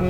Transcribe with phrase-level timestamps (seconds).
[0.00, 0.08] Zero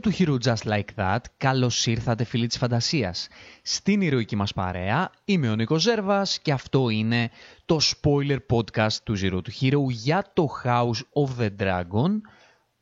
[0.00, 3.28] to Hero Just Like That, καλώς ήρθατε φίλοι της φαντασίας.
[3.62, 7.30] Στην ηρωική μας παρέα είμαι ο Νίκος Ζέρβας και αυτό είναι
[7.64, 12.10] το spoiler podcast του Zero to Hero για το House of the Dragon,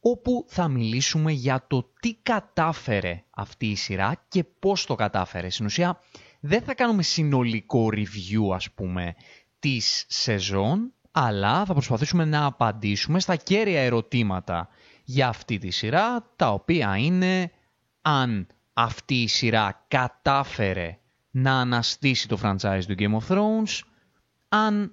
[0.01, 5.51] όπου θα μιλήσουμε για το τι κατάφερε αυτή η σειρά και πώς το κατάφερε.
[5.51, 6.01] Στην ουσία
[6.47, 9.15] δεν θα κάνουμε συνολικό review ας πούμε
[9.59, 14.69] της σεζόν, αλλά θα προσπαθήσουμε να απαντήσουμε στα κέρια ερωτήματα
[15.05, 17.51] για αυτή τη σειρά, τα οποία είναι
[18.03, 20.99] αν αυτή η σειρά κατάφερε
[21.31, 23.81] να αναστήσει το franchise του Game of Thrones,
[24.49, 24.93] αν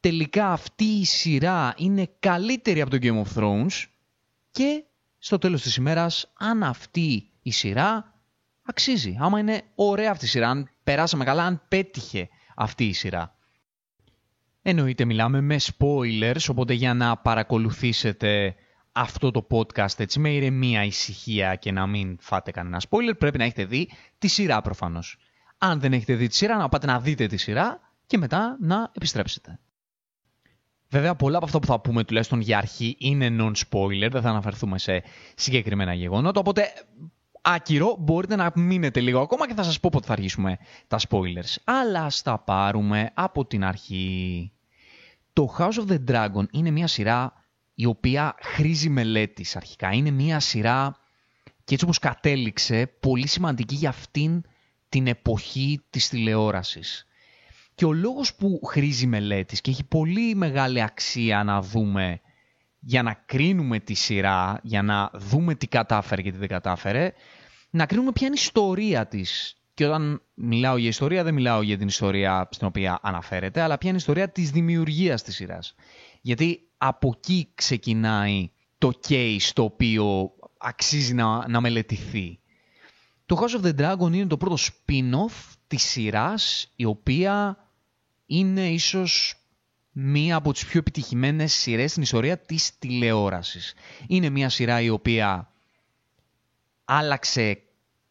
[0.00, 3.84] τελικά αυτή η σειρά είναι καλύτερη από το Game of Thrones
[4.50, 4.84] και
[5.18, 8.15] στο τέλος της ημέρας αν αυτή η σειρά
[8.66, 9.16] αξίζει.
[9.20, 13.36] Άμα είναι ωραία αυτή η σειρά, αν περάσαμε καλά, αν πέτυχε αυτή η σειρά.
[14.62, 18.54] Εννοείται μιλάμε με spoilers, οπότε για να παρακολουθήσετε
[18.92, 23.44] αυτό το podcast έτσι με ηρεμία, ησυχία και να μην φάτε κανένα spoiler, πρέπει να
[23.44, 25.18] έχετε δει τη σειρά προφανώς.
[25.58, 28.90] Αν δεν έχετε δει τη σειρά, να πάτε να δείτε τη σειρά και μετά να
[28.94, 29.58] επιστρέψετε.
[30.88, 34.78] Βέβαια, πολλά από αυτά που θα πούμε τουλάχιστον για αρχή είναι non-spoiler, δεν θα αναφερθούμε
[34.78, 35.02] σε
[35.34, 36.72] συγκεκριμένα γεγονότα, οπότε
[37.48, 40.58] άκυρο μπορείτε να μείνετε λίγο ακόμα και θα σας πω πότε θα αρχίσουμε
[40.88, 41.54] τα spoilers.
[41.64, 44.52] Αλλά ας τα πάρουμε από την αρχή.
[45.32, 47.32] Το House of the Dragon είναι μια σειρά
[47.74, 49.92] η οποία χρήζει μελέτης αρχικά.
[49.92, 50.96] Είναι μια σειρά
[51.64, 54.42] και έτσι όπως κατέληξε πολύ σημαντική για αυτήν
[54.88, 57.06] την εποχή της τηλεόρασης.
[57.74, 62.20] Και ο λόγος που χρήζει μελέτης και έχει πολύ μεγάλη αξία να δούμε
[62.80, 67.12] για να κρίνουμε τη σειρά, για να δούμε τι κατάφερε και τι δεν κατάφερε,
[67.76, 69.56] να κρίνουμε ποια είναι η ιστορία της.
[69.74, 73.88] Και όταν μιλάω για ιστορία δεν μιλάω για την ιστορία στην οποία αναφέρεται, αλλά ποια
[73.88, 75.74] είναι η ιστορία της δημιουργίας της σειράς.
[76.20, 82.38] Γιατί από εκεί ξεκινάει το case το οποίο αξίζει να, να μελετηθεί.
[83.26, 87.56] Το House of the Dragon είναι το πρώτο spin-off της σειράς η οποία
[88.26, 89.34] είναι ίσως
[89.92, 93.74] μία από τις πιο επιτυχημένες σειρές στην ιστορία της τηλεόρασης.
[94.06, 95.50] Είναι μία σειρά η οποία
[96.84, 97.65] άλλαξε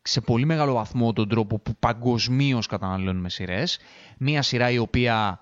[0.07, 3.79] σε πολύ μεγάλο βαθμό τον τρόπο που παγκοσμίως καταναλώνουμε σειρές.
[4.17, 5.39] Μία σειρά η οποία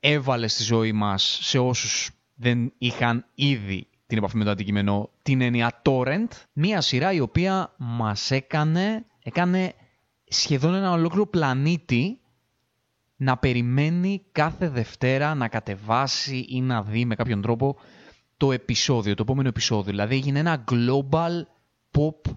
[0.00, 5.40] έβαλε στη ζωή μας σε όσους δεν είχαν ήδη την επαφή με το αντικείμενο την
[5.40, 6.28] έννοια torrent.
[6.52, 9.72] Μία σειρά η οποία μας έκανε, έκανε
[10.24, 12.20] σχεδόν ένα ολόκληρο πλανήτη
[13.16, 17.76] να περιμένει κάθε Δευτέρα να κατεβάσει ή να δει με κάποιον τρόπο
[18.36, 19.90] το επεισόδιο, το επόμενο επεισόδιο.
[19.90, 21.42] Δηλαδή έγινε ένα global
[21.90, 22.32] pop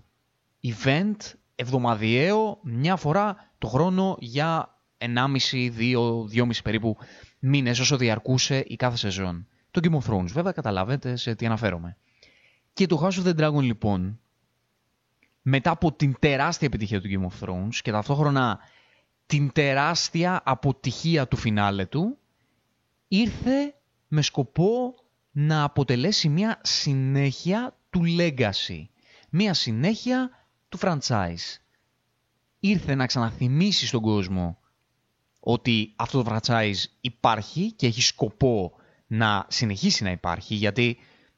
[0.62, 1.16] event
[1.60, 5.98] εβδομαδιαίο μια φορά το χρόνο για 1,5, 2,
[6.36, 6.98] 2,5 περίπου
[7.40, 9.48] μήνες όσο διαρκούσε η κάθε σεζόν.
[9.72, 11.98] Το Game of Thrones βέβαια καταλάβετε σε τι αναφέρομαι.
[12.74, 14.20] Και το House of the Dragon λοιπόν
[15.42, 18.60] μετά από την τεράστια επιτυχία του Game of Thrones και ταυτόχρονα
[19.26, 22.18] την τεράστια αποτυχία του φινάλε του
[23.08, 23.76] ήρθε
[24.08, 24.96] με σκοπό
[25.32, 28.86] να αποτελέσει μια συνέχεια του legacy.
[29.30, 30.30] Μια συνέχεια
[30.70, 31.58] του franchise.
[32.60, 34.58] Ήρθε να ξαναθυμίσει στον κόσμο
[35.40, 38.74] ότι αυτό το franchise υπάρχει και έχει σκοπό
[39.08, 40.98] να συνεχίσει να υπάρχει, γιατί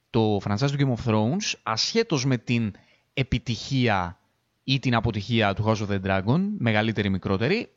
[0.09, 2.73] το franchise του Game of Thrones, ασχέτως με την
[3.13, 4.19] επιτυχία
[4.63, 7.71] ή την αποτυχία του House of the Dragon, μεγαλύτερη ή μικρότερη,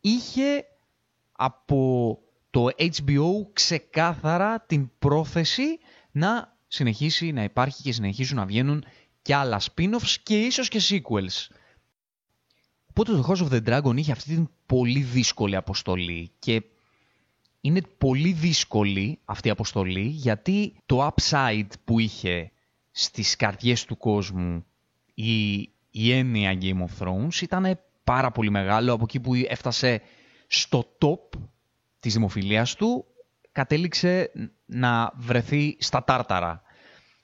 [0.00, 0.64] είχε
[1.32, 2.18] από
[2.50, 5.78] το HBO ξεκάθαρα την πρόθεση
[6.10, 8.84] να συνεχίσει να υπάρχει και συνεχίσουν να βγαίνουν
[9.28, 11.54] και άλλα spin-offs και ίσως και sequels.
[12.90, 16.62] Οπότε το House of the Dragon είχε αυτή την πολύ δύσκολη αποστολή και
[17.60, 22.50] είναι πολύ δύσκολη αυτή η αποστολή γιατί το upside που είχε
[22.90, 24.64] στις καρδιές του κόσμου
[25.14, 25.58] η,
[25.90, 30.02] η έννοια Game of Thrones ήταν πάρα πολύ μεγάλο από εκεί που έφτασε
[30.46, 31.38] στο top
[32.00, 33.04] της δημοφιλίας του
[33.52, 34.30] κατέληξε
[34.66, 36.62] να βρεθεί στα τάρταρα.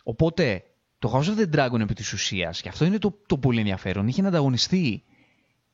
[0.03, 0.65] Οπότε
[1.05, 4.09] το House of the Dragon επί της ουσίας, και αυτό είναι το, το πολύ ενδιαφέρον,
[4.09, 5.05] είχε να ανταγωνιστεί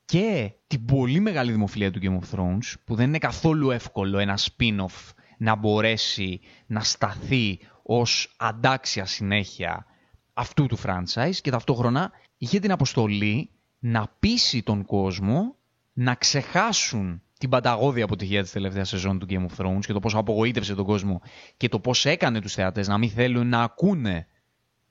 [0.05, 4.37] και την πολύ μεγάλη δημοφιλία του Game of Thrones, που δεν είναι καθόλου εύκολο ένα
[4.37, 9.85] spin-off να μπορέσει να σταθεί ως αντάξια συνέχεια
[10.33, 13.49] αυτού του franchise και ταυτόχρονα είχε την αποστολή
[13.79, 15.55] να πείσει τον κόσμο
[15.93, 20.15] να ξεχάσουν την πανταγώδη αποτυχία της τελευταίας σεζόν του Game of Thrones και το πώς
[20.15, 21.21] απογοήτευσε τον κόσμο
[21.57, 24.27] και το πώς έκανε τους θεατές να μην θέλουν να ακούνε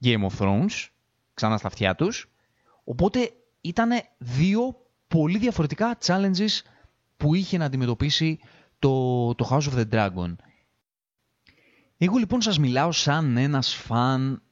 [0.04, 0.88] Game of Thrones
[1.34, 2.30] ξανά στα αυτιά τους.
[2.84, 3.30] Οπότε
[3.60, 4.76] ήταν δύο
[5.08, 6.62] πολύ διαφορετικά challenges
[7.16, 8.38] που είχε να αντιμετωπίσει
[8.78, 10.34] το, το House of the Dragon.
[11.98, 14.42] Εγώ λοιπόν σας μιλάω σαν ένας φαν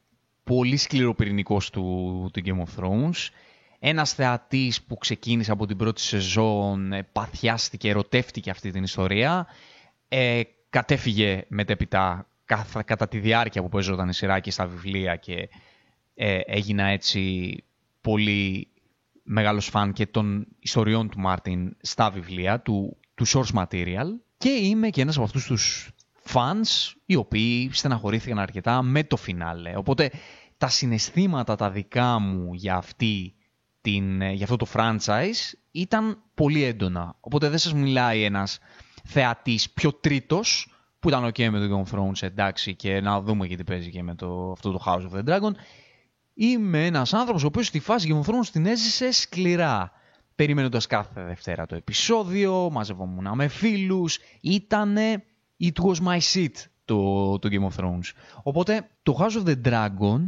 [0.45, 3.29] πολύ σκληροπυρηνικός του, του Game of Thrones.
[3.79, 9.47] Ένας θεατής που ξεκίνησε από την πρώτη σεζόν, ε, παθιάστηκε, ερωτεύτηκε αυτή την ιστορία.
[10.09, 12.29] Ε, κατέφυγε μετέπειτα
[12.85, 15.49] κατά τη διάρκεια που παίζονταν η σειρά και στα βιβλία και
[16.15, 17.55] ε, έγινα έτσι
[18.01, 18.69] πολύ
[19.23, 24.07] μεγάλος φαν και των ιστοριών του Μάρτιν στα βιβλία, του, του source material
[24.39, 25.91] και είμαι και ένας από αυτούς τους
[26.33, 29.77] fans οι οποίοι στεναχωρήθηκαν αρκετά με το φινάλε.
[29.77, 30.11] Οπότε
[30.59, 33.35] τα συναισθήματα τα δικά μου για, αυτή
[33.81, 37.17] την, για αυτό το franchise ήταν πολύ έντονα.
[37.21, 38.59] Οπότε δεν σας μιλάει ένας
[39.05, 43.47] θεατής πιο τρίτος που ήταν ok με το Game of Thrones εντάξει και να δούμε
[43.47, 45.53] και τι παίζει και με το, αυτό το House of the Dragon
[46.41, 49.93] Είμαι ένας άνθρωπος ο οποίος στη φάση Game of Thrones την έζησε σκληρά.
[50.35, 55.25] Περιμένοντας κάθε Δευτέρα το επεισόδιο, μαζευόμουν με φίλους, ήτανε
[55.61, 56.53] it was my seat
[56.85, 58.13] το, το Game of Thrones.
[58.43, 60.21] Οπότε το House of the Dragon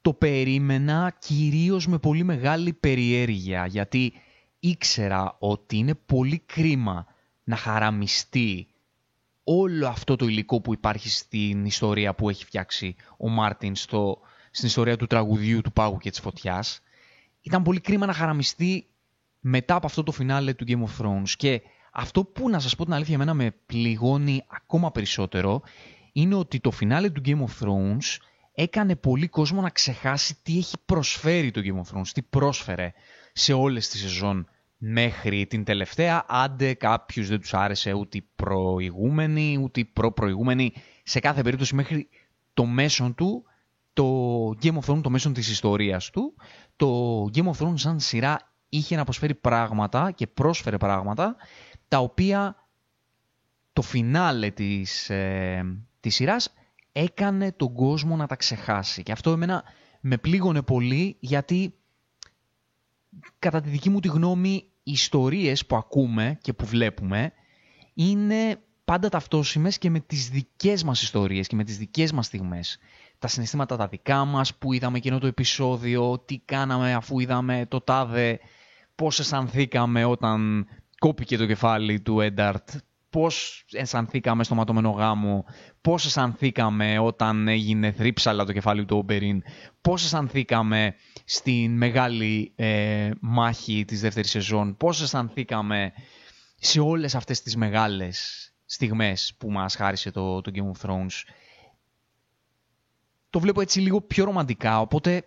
[0.00, 4.12] το περίμενα κυρίως με πολύ μεγάλη περιέργεια γιατί
[4.60, 7.06] ήξερα ότι είναι πολύ κρίμα
[7.44, 8.66] να χαραμιστεί
[9.52, 14.18] όλο αυτό το υλικό που υπάρχει στην ιστορία που έχει φτιάξει ο Μάρτιν στο,
[14.50, 16.80] στην ιστορία του τραγουδιού του πάγου και της φωτιάς.
[17.40, 18.86] Ήταν πολύ κρίμα να χαραμιστεί
[19.40, 21.28] μετά από αυτό το φινάλε του Game of Thrones.
[21.36, 21.62] Και
[21.92, 25.62] αυτό που να σας πω την αλήθεια εμένα με πληγώνει ακόμα περισσότερο
[26.12, 28.16] είναι ότι το φινάλε του Game of Thrones
[28.52, 32.92] έκανε πολύ κόσμο να ξεχάσει τι έχει προσφέρει το Game of Thrones, τι πρόσφερε
[33.32, 34.48] σε όλες τις σεζόν
[34.82, 40.72] μέχρι την τελευταία, άντε κάποιους δεν τους άρεσε ούτε οι προηγούμενοι, ούτε οι προ-προηγούμενοι,
[41.02, 42.08] σε κάθε περίπτωση μέχρι
[42.54, 43.44] το μέσον του
[43.92, 46.34] το Game of Thrones το μέσο της ιστορίας του,
[46.76, 51.36] το Game of Thrones σαν σειρά είχε να προσφέρει πράγματα και πρόσφερε πράγματα
[51.88, 52.56] τα οποία
[53.72, 55.64] το φινάλε της, ε,
[56.00, 56.54] της σειράς
[56.92, 59.02] έκανε τον κόσμο να τα ξεχάσει.
[59.02, 59.64] Και αυτό εμένα
[60.00, 61.74] με πλήγωνε πολύ γιατί
[63.38, 67.32] κατά τη δική μου τη γνώμη οι ιστορίες που ακούμε και που βλέπουμε
[67.94, 72.78] είναι πάντα ταυτόσιμες και με τις δικές μας ιστορίες και με τις δικές μας στιγμές.
[73.18, 77.80] Τα συναισθήματα τα δικά μας, που είδαμε εκείνο το επεισόδιο, τι κάναμε αφού είδαμε το
[77.80, 78.40] τάδε,
[78.94, 80.66] πώς αισθανθήκαμε όταν
[80.98, 82.70] κόπηκε το κεφάλι του Ένταρτ,
[83.10, 85.44] πώς αισθανθήκαμε στο ματωμένο γάμο,
[85.80, 89.42] πώς αισθανθήκαμε όταν έγινε θρύψαλα το κεφάλι του Ομπερίν,
[89.80, 95.92] πώς αισθανθήκαμε στην μεγάλη ε, μάχη της δεύτερης σεζόν, πώς αισθανθήκαμε
[96.56, 101.22] σε όλες αυτές τις μεγάλες στιγμές που μας χάρισε το, το Game of Thrones.
[103.30, 105.24] Το βλέπω έτσι λίγο πιο ρομαντικά, οπότε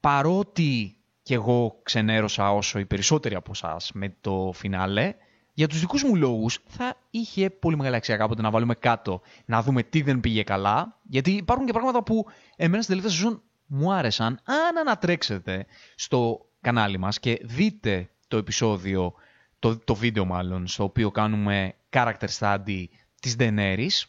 [0.00, 5.14] παρότι και εγώ ξενέρωσα όσο οι περισσότεροι από εσάς με το φινάλε,
[5.54, 9.62] για τους δικούς μου λόγους θα είχε πολύ μεγάλη αξία κάποτε να βάλουμε κάτω, να
[9.62, 13.92] δούμε τι δεν πήγε καλά, γιατί υπάρχουν και πράγματα που εμένα στην τελευταία σεζόν μου
[13.92, 14.40] άρεσαν.
[14.44, 19.14] Αν ανατρέξετε στο κανάλι μας και δείτε το επεισόδιο,
[19.58, 22.84] το, το βίντεο μάλλον, στο οποίο κάνουμε character study
[23.20, 24.02] της Daenerys,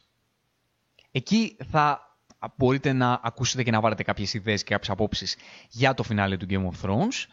[1.11, 2.17] εκεί θα
[2.55, 5.37] μπορείτε να ακούσετε και να βάλετε κάποιες ιδέες και κάποιες απόψεις
[5.69, 7.25] για το φινάλε του Game of Thrones,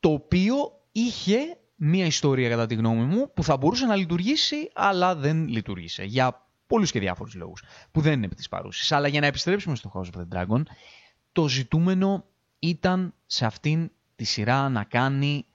[0.00, 0.54] το οποίο
[0.92, 6.04] είχε μία ιστορία κατά τη γνώμη μου που θα μπορούσε να λειτουργήσει, αλλά δεν λειτουργήσε.
[6.04, 7.62] Για πολλούς και διάφορους λόγους,
[7.92, 8.92] που δεν είναι επί της παρούσης.
[8.92, 10.62] Αλλά για να επιστρέψουμε στο House of the Dragon,
[11.32, 12.24] το ζητούμενο
[12.58, 15.46] ήταν σε αυτήν τη σειρά να κάνει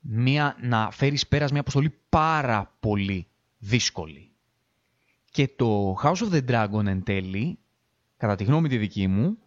[0.00, 3.26] μία, να φέρει πέρας μια αποστολή πάρα πολύ
[3.58, 4.30] δύσκολη.
[5.30, 7.58] Και το House of the Dragon εν τέλει
[8.16, 9.38] κατά τη γνώμη τη δική μου,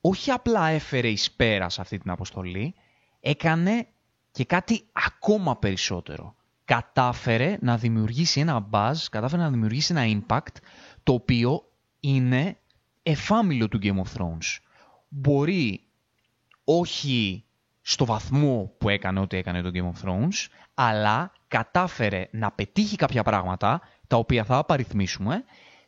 [0.00, 2.74] όχι απλά έφερε εις πέρας σε αυτή την αποστολή,
[3.20, 3.86] έκανε
[4.36, 6.34] και κάτι ακόμα περισσότερο.
[6.64, 10.56] Κατάφερε να δημιουργήσει ένα buzz, κατάφερε να δημιουργήσει ένα impact,
[11.02, 12.56] το οποίο είναι
[13.02, 14.58] εφάμιλο του Game of Thrones.
[15.08, 15.80] Μπορεί
[16.64, 17.44] όχι
[17.80, 23.22] στο βαθμό που έκανε ό,τι έκανε το Game of Thrones, αλλά κατάφερε να πετύχει κάποια
[23.22, 25.44] πράγματα, τα οποία θα απαριθμίσουμε,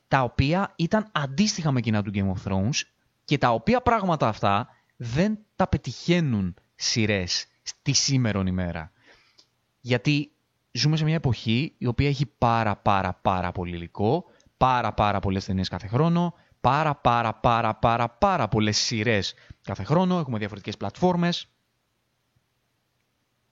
[0.09, 2.81] τα οποία ήταν αντίστοιχα με εκείνα του Game of Thrones
[3.25, 8.93] και τα οποία πράγματα αυτά δεν τα πετυχαίνουν σειρές στη σήμερον ημέρα.
[9.81, 10.33] Γιατί
[10.73, 14.25] ζούμε σε μια εποχή η οποία έχει πάρα πάρα πάρα πολύ υλικό,
[14.57, 20.19] πάρα πάρα πολλές ταινίες κάθε χρόνο, πάρα πάρα πάρα πάρα πάρα πολλές σειρές κάθε χρόνο,
[20.19, 21.49] έχουμε διαφορετικές πλατφόρμες,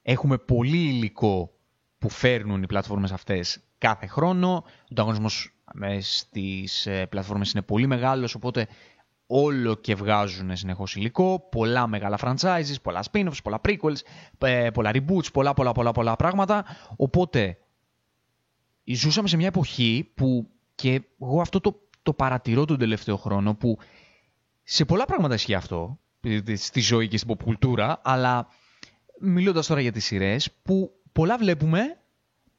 [0.03, 1.51] έχουμε πολύ υλικό
[1.99, 5.51] που φέρνουν οι πλατφόρμες αυτές κάθε χρόνο, ο ανταγωνισμός
[6.01, 8.69] στις ε, πλατφόρμες είναι πολύ μεγάλος, οπότε
[9.26, 13.97] όλο και βγάζουν συνεχώς υλικό, πολλά μεγάλα franchises, πολλά spin-offs, πολλά prequels,
[14.38, 16.64] ε, πολλά reboots, πολλά πολλά πολλά πολλά πράγματα.
[16.97, 17.59] Οπότε
[18.85, 23.78] ζούσαμε σε μια εποχή που και εγώ αυτό το, το παρατηρώ τον τελευταίο χρόνο που
[24.62, 25.99] σε πολλά πράγματα ισχύει αυτό
[26.54, 28.49] στη ζωή και στην pop κουλτούρα, αλλά
[29.21, 32.00] μιλώντας τώρα για τις σειρές, που πολλά βλέπουμε,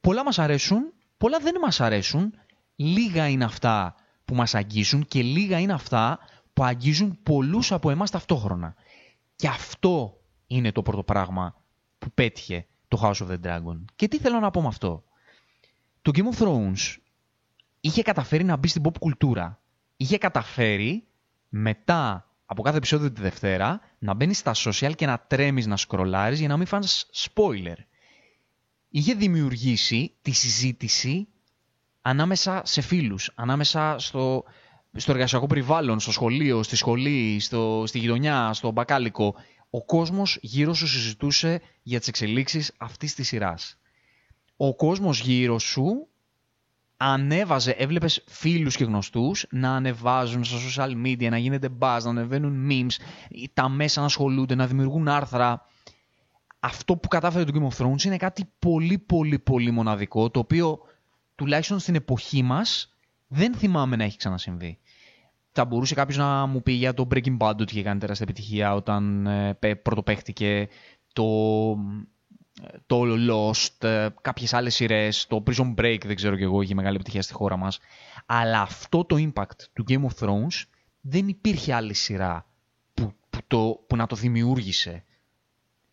[0.00, 2.34] πολλά μας αρέσουν, πολλά δεν μας αρέσουν,
[2.76, 3.94] λίγα είναι αυτά
[4.24, 6.18] που μας αγγίζουν και λίγα είναι αυτά
[6.58, 8.74] που αγγίζουν πολλούς από εμάς ταυτόχρονα.
[9.36, 11.54] Και αυτό είναι το πρώτο πράγμα
[11.98, 13.84] που πέτυχε το House of the Dragon.
[13.96, 15.04] Και τι θέλω να πω με αυτό;
[16.02, 16.96] Το Game of Thrones
[17.80, 19.60] είχε καταφέρει να μπει στην pop κουλτούρα.
[19.96, 21.06] Είχε καταφέρει
[21.48, 26.38] μετά από κάθε επεισόδιο τη Δευτέρα να μπαίνει στα social και να τρέμεις να σκρολάρεις
[26.38, 27.76] για να μην φάνεις spoiler.
[28.88, 31.28] Είχε δημιουργήσει τη συζήτηση
[32.02, 34.44] ανάμεσα σε φίλους, ανάμεσα στο,
[34.96, 39.34] στο εργασιακό περιβάλλον, στο σχολείο, στη σχολή, στο, στη γειτονιά, στο μπακάλικο.
[39.70, 43.78] Ο κόσμος γύρω σου συζητούσε για τις εξελίξεις αυτής της σειράς.
[44.56, 46.08] Ο κόσμος γύρω σου
[46.96, 52.68] ανέβαζε, έβλεπες φίλους και γνωστούς να ανεβάζουν στα social media, να γίνεται buzz, να ανεβαίνουν
[52.70, 52.94] memes,
[53.54, 55.66] τα μέσα να ασχολούνται, να δημιουργούν άρθρα.
[56.60, 60.78] Αυτό που κατάφερε το Game of Thrones είναι κάτι πολύ πολύ πολύ μοναδικό, το οποίο
[61.34, 62.97] τουλάχιστον στην εποχή μας
[63.28, 64.78] δεν θυμάμαι να έχει ξανασυμβεί.
[65.52, 68.74] Θα μπορούσε κάποιος να μου πει για το Breaking Bad ότι είχε κάνει τεράστια επιτυχία
[68.74, 70.68] όταν ε, πρωτοπαίχτηκε
[71.12, 71.24] το
[72.86, 76.94] το Lost, ε, κάποιες άλλες σειρές, το Prison Break δεν ξέρω και εγώ, είχε μεγάλη
[76.94, 77.78] επιτυχία στη χώρα μας.
[78.26, 80.64] Αλλά αυτό το impact του Game of Thrones
[81.00, 82.46] δεν υπήρχε άλλη σειρά
[82.94, 85.04] που, που, το, που να το δημιούργησε.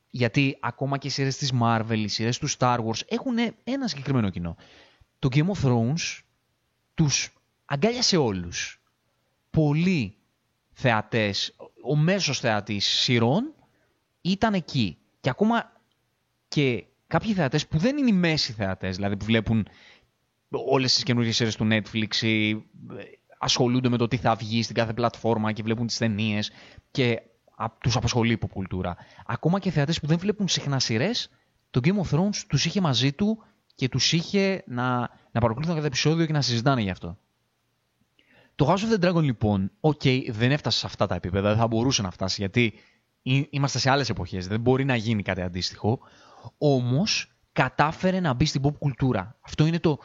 [0.09, 4.29] Γιατί ακόμα και οι σειρές της Marvel, οι σειρές του Star Wars έχουν ένα συγκεκριμένο
[4.29, 4.55] κοινό.
[5.19, 6.19] Το Game of Thrones
[6.95, 7.33] τους
[7.65, 8.81] αγκάλιασε όλους.
[9.49, 10.17] Πολλοί
[10.71, 13.53] θεατές, ο μέσος θεατής σειρών
[14.21, 14.97] ήταν εκεί.
[15.19, 15.71] Και ακόμα
[16.47, 19.67] και κάποιοι θεατές που δεν είναι οι μέση θεατές, δηλαδή που βλέπουν
[20.49, 22.63] όλες τις καινούργιες σειρές του Netflix ή
[23.37, 26.51] ασχολούνται με το τι θα βγει στην κάθε πλατφόρμα και βλέπουν τις ταινίες
[26.91, 27.21] και
[27.79, 28.95] τους απασχολεί η κουλτούρα.
[29.25, 31.29] Ακόμα και θεατές που δεν βλέπουν συχνά σειρές,
[31.69, 33.43] το Game of Thrones τους είχε μαζί του
[33.75, 34.99] και τους είχε να,
[35.31, 37.17] να παρακολουθούν κάθε επεισόδιο και να συζητάνε γι' αυτό.
[38.55, 41.67] Το House of the Dragon λοιπόν, ok, δεν έφτασε σε αυτά τα επίπεδα, δεν θα
[41.67, 42.73] μπορούσε να φτάσει γιατί
[43.49, 45.99] είμαστε σε άλλες εποχές, δεν μπορεί να γίνει κάτι αντίστοιχο.
[46.57, 49.37] Όμως κατάφερε να μπει στην pop κουλτούρα.
[49.41, 49.99] Αυτό είναι το,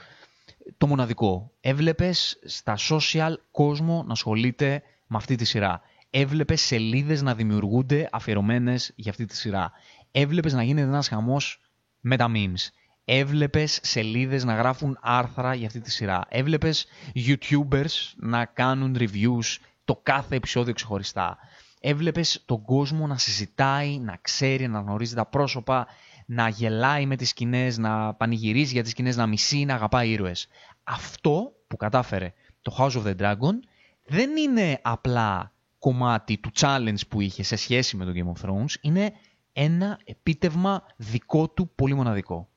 [0.78, 1.52] το μοναδικό.
[1.60, 5.80] Έβλεπες στα social κόσμο να ασχολείται με αυτή τη σειρά.
[6.10, 9.72] Έβλεπες σελίδες να δημιουργούνται αφιερωμένες για αυτή τη σειρά.
[10.10, 11.60] Έβλεπες να γίνεται ένας χαμός
[12.00, 12.68] με τα memes.
[13.04, 16.24] Έβλεπες σελίδες να γράφουν άρθρα για αυτή τη σειρά.
[16.28, 21.38] Έβλεπες YouTubers να κάνουν reviews το κάθε επεισόδιο ξεχωριστά.
[21.80, 25.86] Έβλεπες τον κόσμο να συζητάει, να ξέρει, να γνωρίζει τα πρόσωπα
[26.26, 30.48] να γελάει με τις σκηνές, να πανηγυρίζει για τις σκηνές, να μισεί, να αγαπάει ήρωες.
[30.84, 33.54] Αυτό που κατάφερε το House of the Dragon
[34.04, 38.74] δεν είναι απλά κομμάτι του challenge που είχε σε σχέση με το Game of Thrones,
[38.80, 39.12] είναι
[39.52, 42.49] ένα επίτευγμα δικό του πολύ μοναδικό.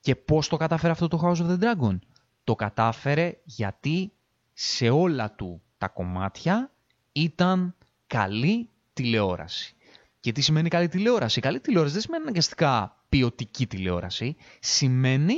[0.00, 1.98] Και πώς το κατάφερε αυτό το House of the Dragon;
[2.44, 4.12] Το κατάφερε γιατί
[4.52, 6.72] σε όλα του τα κομμάτια
[7.12, 7.74] ήταν
[8.06, 9.74] καλή τηλεόραση.
[10.20, 14.36] Και τι σημαίνει καλή τηλεόραση; Καλή τηλεόραση δεν σημαίνει αναγκαστικά ποιοτική τηλεόραση.
[14.60, 15.34] Σημαίνει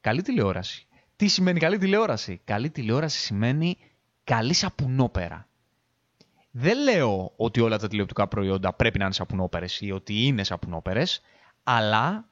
[0.00, 0.86] καλή τηλεόραση.
[1.16, 3.76] Τι σημαίνει καλή τηλεόραση; Καλή τηλεόραση σημαίνει
[4.24, 5.46] καλή σαπουνόπερα.
[6.50, 11.20] Δεν λέω ότι όλα τα τηλεοπτικά προϊόντα πρέπει να είναι σαπουνόπερες ή ότι είναι σαπουνόπερες,
[11.62, 12.31] αλλά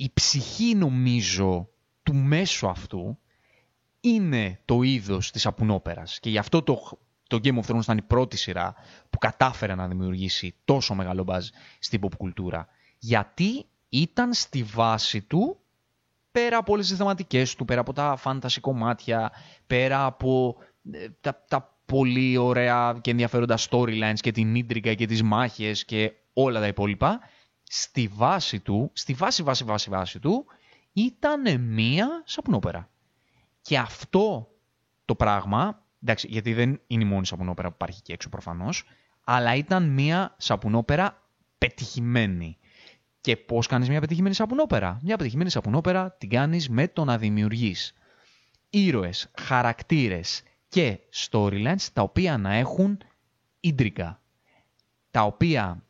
[0.00, 1.68] η ψυχή νομίζω
[2.02, 3.18] του μέσου αυτού
[4.00, 6.20] είναι το είδος της σαπουνόπερας.
[6.20, 8.74] Και γι' αυτό το το Game of Thrones ήταν η πρώτη σειρά
[9.10, 12.68] που κατάφερε να δημιουργήσει τόσο μεγάλο μπαζ στην pop κουλτούρα.
[12.98, 15.58] Γιατί ήταν στη βάση του,
[16.30, 19.32] πέρα από όλες τις θεματικές του, πέρα από τα fantasy κομμάτια,
[19.66, 20.56] πέρα από
[20.90, 26.12] ε, τα, τα πολύ ωραία και ενδιαφέροντα storylines και την ίντρικα και τις μάχες και
[26.32, 27.20] όλα τα υπόλοιπα,
[27.72, 30.44] στη βάση του, στη βάση βάση βάση βάση του,
[30.92, 32.90] ήταν μία σαπνόπερα.
[33.62, 34.48] Και αυτό
[35.04, 38.84] το πράγμα Εντάξει, γιατί δεν είναι η μόνη σαπουνόπερα που υπάρχει εκεί έξω προφανώς,
[39.24, 41.22] αλλά ήταν μια σαπουνόπερα
[41.58, 42.58] πετυχημένη.
[43.20, 47.94] Και πώς κάνεις μια πετυχημένη σαπουνόπερα; Μια πετυχημένη σαπουνόπερα την κάνεις με το να δημιουργείς
[48.70, 52.98] ήρωες, χαρακτήρες και storylines τα οποία να έχουν
[53.60, 54.20] ίντρικα.
[55.10, 55.84] Τα οποία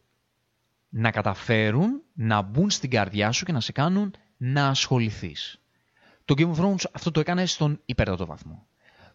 [0.91, 5.61] να καταφέρουν να μπουν στην καρδιά σου και να σε κάνουν να ασχοληθείς.
[6.25, 8.67] Το Game of Thrones αυτό το έκανε στον υπέρτατο βαθμό.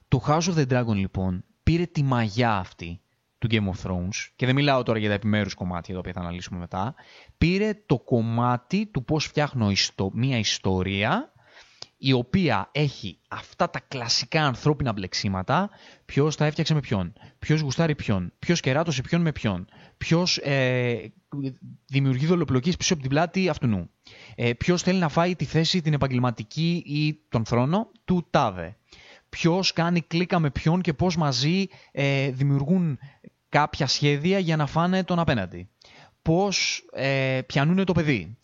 [0.08, 3.02] Το House of the Dragon λοιπόν πήρε τη μαγιά αυτή
[3.38, 6.20] του Game of Thrones και δεν μιλάω τώρα για τα επιμέρους κομμάτια τα οποία θα
[6.20, 6.96] αναλύσουμε μετά
[7.38, 9.72] πήρε το κομμάτι του πώς φτιάχνω
[10.14, 11.34] μια ιστορία
[11.98, 15.70] η οποία έχει αυτά τα κλασικά ανθρώπινα μπλεξίματα,
[16.06, 21.14] ποιος τα έφτιαξε με ποιον, ποιος γουστάρει ποιον, ποιος κεράτωσε ποιον με ποιον, ποιος ε,
[21.86, 23.90] δημιουργεί δολοπλοκή πίσω από την πλάτη αυτού.
[24.36, 28.78] Ε, ποιος θέλει να φάει τη θέση την επαγγελματική ή τον θρόνο του τάδε.
[29.30, 33.00] Ποιος κάνει κλίκα με ποιον και πώς μαζί ε, δημιουργούν
[33.50, 35.70] κάποια σχέδια για να φάνε τον απέναντι.
[36.22, 38.38] Πώς ε, πιανούν το παιδί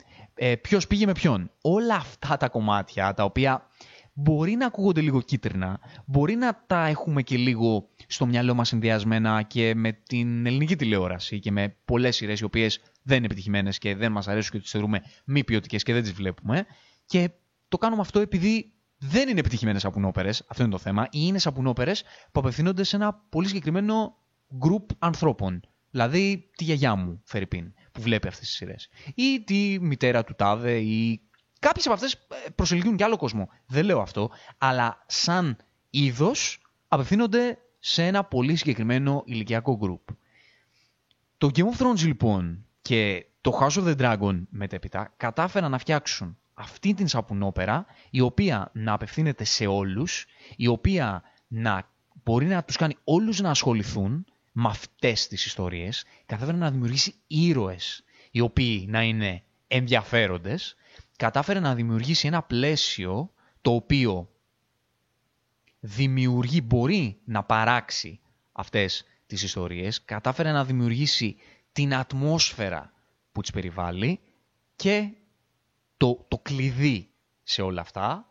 [0.43, 1.51] ε, ποιος πήγε με ποιον.
[1.62, 3.67] Όλα αυτά τα κομμάτια τα οποία
[4.13, 9.41] μπορεί να ακούγονται λίγο κίτρινα, μπορεί να τα έχουμε και λίγο στο μυαλό μας συνδυασμένα
[9.41, 13.95] και με την ελληνική τηλεόραση και με πολλές σειρές οι οποίες δεν είναι επιτυχημένες και
[13.95, 16.65] δεν μας αρέσουν και τις θεωρούμε μη ποιοτικές και δεν τις βλέπουμε
[17.05, 17.29] και
[17.67, 22.03] το κάνουμε αυτό επειδή δεν είναι επιτυχημένες σαπουνόπερες, αυτό είναι το θέμα, ή είναι σαπουνόπερες
[22.31, 24.17] που απευθύνονται σε ένα πολύ συγκεκριμένο
[24.57, 25.62] γκρουπ ανθρώπων.
[25.91, 28.89] Δηλαδή τη γιαγιά μου, Φερρυπίν που βλέπει αυτές τις σειρές.
[29.15, 31.21] Ή τη μητέρα του Τάδε ή
[31.60, 33.50] κάποιες από αυτές ε, προσελκύουν και άλλο κόσμο.
[33.65, 35.57] Δεν λέω αυτό, αλλά σαν
[35.89, 40.15] είδος απευθύνονται σε ένα πολύ συγκεκριμένο ηλικιακό group.
[41.38, 46.38] Το Game of Thrones λοιπόν και το House of the Dragon μετέπειτα κατάφεραν να φτιάξουν
[46.53, 51.89] αυτή την σαπουνόπερα η οποία να απευθύνεται σε όλους, η οποία να
[52.24, 58.03] μπορεί να τους κάνει όλους να ασχοληθούν με αυτές τις ιστορίες, κατάφερε να δημιουργήσει ήρωες
[58.31, 60.75] οι οποίοι να είναι ενδιαφέροντες,
[61.17, 64.29] κατάφερε να δημιουργήσει ένα πλαίσιο το οποίο
[65.79, 68.20] δημιουργεί, μπορεί να παράξει
[68.51, 71.38] αυτές τις ιστορίες, κατάφερε να δημιουργήσει
[71.72, 72.93] την ατμόσφαιρα
[73.31, 74.20] που τις περιβάλλει
[74.75, 75.12] και
[75.98, 77.10] το, το κλειδί
[77.43, 78.30] σε όλα αυτά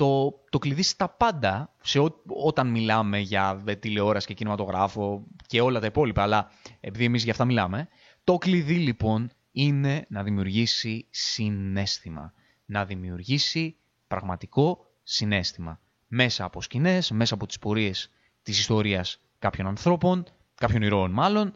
[0.00, 5.86] το, το κλειδί στα πάντα, σε όταν μιλάμε για τηλεόραση και κινηματογράφο και όλα τα
[5.86, 7.88] υπόλοιπα, αλλά επειδή εμείς για αυτά μιλάμε,
[8.24, 12.32] το κλειδί λοιπόν είναι να δημιουργήσει συνέστημα.
[12.66, 13.76] Να δημιουργήσει
[14.08, 15.80] πραγματικό συνέστημα.
[16.08, 18.10] Μέσα από σκηνές, μέσα από τις πορείες
[18.42, 21.54] της ιστορίας κάποιων ανθρώπων, κάποιων ηρώων μάλλον,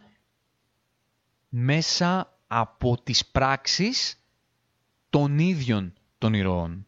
[1.49, 4.25] μέσα από τις πράξεις
[5.11, 6.87] των ίδιων των ηρώων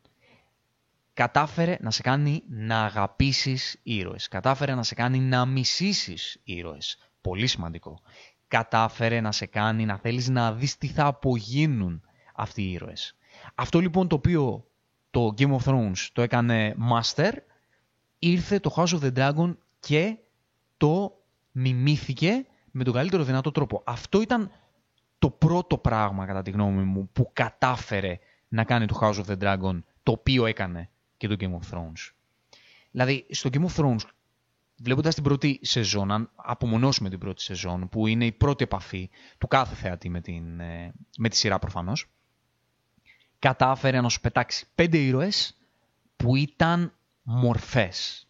[1.17, 4.29] κατάφερε να σε κάνει να αγαπήσεις ήρωες.
[4.29, 6.99] Κατάφερε να σε κάνει να μισήσεις ήρωες.
[7.21, 8.01] Πολύ σημαντικό.
[8.49, 12.03] Κατάφερε να σε κάνει να θέλεις να δεις τι θα απογίνουν
[12.35, 13.17] αυτοί οι ήρωες.
[13.55, 14.67] Αυτό λοιπόν το οποίο
[15.11, 17.33] το Game of Thrones το έκανε master,
[18.19, 20.17] ήρθε το House of the Dragon και
[20.77, 23.83] το μιμήθηκε με τον καλύτερο δυνατό τρόπο.
[23.87, 24.51] Αυτό ήταν
[25.19, 29.39] το πρώτο πράγμα κατά τη γνώμη μου που κατάφερε να κάνει το House of the
[29.39, 32.11] Dragon το οποίο έκανε και το Game of Thrones.
[32.91, 34.01] Δηλαδή, στο Game of Thrones,
[34.77, 39.47] βλέποντας την πρώτη σεζόν, αν απομονώσουμε την πρώτη σεζόν, που είναι η πρώτη επαφή του
[39.47, 42.07] κάθε θεατή με, την, ε, με τη σειρά προφανώς,
[43.39, 45.57] κατάφερε να σου πετάξει πέντε ήρωες
[46.17, 48.21] που ήταν μορφές.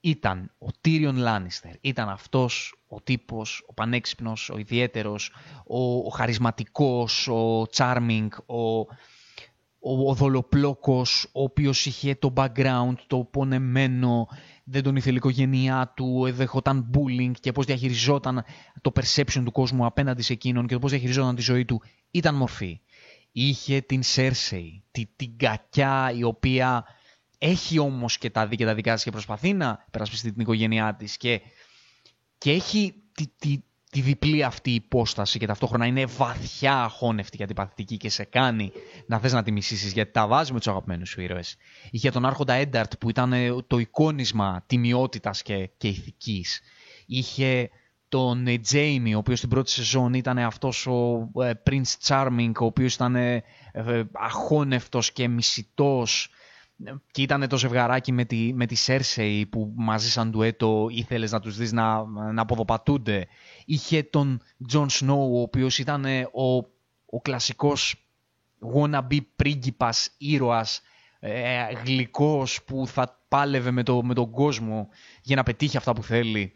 [0.00, 5.32] Ήταν ο Tyrion Lannister, ήταν αυτός ο τύπος, ο πανέξυπνος, ο ιδιαίτερος,
[5.66, 8.86] ο, ο χαρισματικός, ο charming, ο,
[9.82, 14.28] ο, ο δολοπλόκος, ο οποίος είχε το background, το πονεμένο,
[14.64, 18.44] δεν τον ήθελε η οικογένειά του, δεχόταν bullying και πώς διαχειριζόταν
[18.80, 22.34] το perception του κόσμου απέναντι σε εκείνον και το πώς διαχειριζόταν τη ζωή του, ήταν
[22.34, 22.80] μορφή.
[23.32, 26.84] Είχε την Σέρσεϊ, την, την κακιά η οποία
[27.38, 31.16] έχει όμως και τα δίκαια τα δικά της και προσπαθεί να περασπιστεί την οικογένειά της
[31.16, 31.40] και,
[32.38, 33.58] και έχει τη, τη,
[33.92, 38.72] τη διπλή αυτή υπόσταση και ταυτόχρονα είναι βαθιά αχώνευτη και αντιπαθητική και σε κάνει
[39.06, 41.56] να θες να τη μισήσεις γιατί τα βάζει με τους αγαπημένους σου ήρωες.
[41.90, 46.60] Είχε τον άρχοντα Ένταρτ που ήταν ε, το εικόνισμα τιμιότητας και, και ηθικής.
[47.06, 47.70] Είχε
[48.08, 52.64] τον Τζέιμι, ε, ο οποίος στην πρώτη σεζόν ήταν αυτός ο ε, Prince Charming, ο
[52.64, 53.16] οποίος ήταν
[54.12, 56.30] αχώνευτος και μισητός
[57.10, 61.40] και ήταν το ζευγαράκι με τη, με τη Σέρσεϊ που μαζί σαν ντουέτο ήθελες να
[61.40, 63.26] τους δεις να, να ποδοπατούνται.
[63.64, 66.56] Είχε τον Τζον Σνόου, ο οποίος ήταν ο,
[67.06, 68.06] ο κλασικός
[68.74, 70.82] wannabe πρίγκιπας, ήρωας,
[71.20, 74.88] ε, γλυκός που θα πάλευε με, το, με τον κόσμο
[75.22, 76.52] για να πετύχει αυτά που θέλει.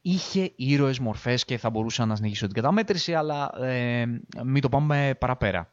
[0.00, 4.06] Είχε ήρωες μορφές και θα μπορούσα να συνεχίσω την καταμέτρηση, αλλά ε,
[4.44, 5.70] μην το πάμε παραπέρα.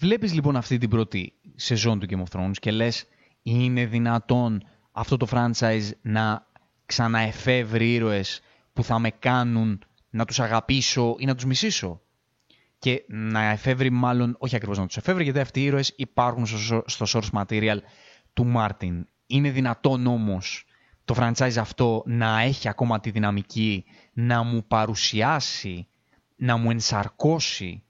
[0.00, 3.04] Βλέπεις λοιπόν αυτή την πρώτη σεζόν του Game of Thrones και λες
[3.42, 6.46] είναι δυνατόν αυτό το franchise να
[6.86, 8.40] ξαναεφεύρει ήρωες
[8.72, 12.00] που θα με κάνουν να τους αγαπήσω ή να τους μισήσω;
[12.78, 16.46] Και να εφεύρει μάλλον, όχι ακριβώς να τους εφεύρει, γιατί αυτοί οι ήρωες υπάρχουν
[16.86, 17.78] στο source material
[18.32, 19.06] του Μάρτιν.
[19.26, 20.64] Είναι δυνατόν όμως
[21.04, 25.88] το franchise αυτό να έχει ακόμα τη δυναμική να μου παρουσιάσει,
[26.36, 27.82] να μου ενσαρκώσει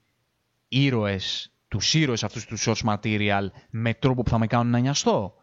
[0.67, 5.33] ήρωες, τους ήρωες αυτούς τους source material με τρόπο που θα με κάνουν να νοιαστώ.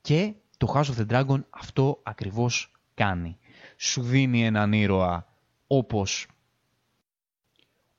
[0.00, 3.38] Και το House of the Dragon αυτό ακριβώς κάνει.
[3.76, 5.26] Σου δίνει έναν ήρωα
[5.66, 6.26] όπως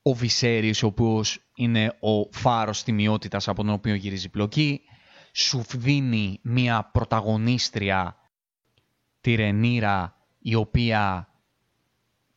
[0.02, 4.82] ο Βυσέρης, ο οποίος είναι ο φάρος τιμιότητας από τον οποίο γυρίζει πλοκή,
[5.32, 8.18] σου δίνει μια πρωταγωνίστρια,
[9.22, 11.28] τη Ρενίρα, η οποία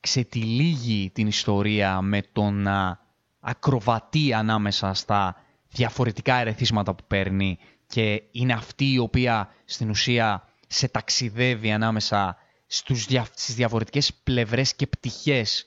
[0.00, 3.05] ξετυλίγει την ιστορία με το να
[3.48, 5.36] ακροβατεί ανάμεσα στα
[5.68, 13.06] διαφορετικά ερεθίσματα που παίρνει και είναι αυτή η οποία στην ουσία σε ταξιδεύει ανάμεσα στους,
[13.34, 15.66] στις διαφορετικές πλευρές και πτυχές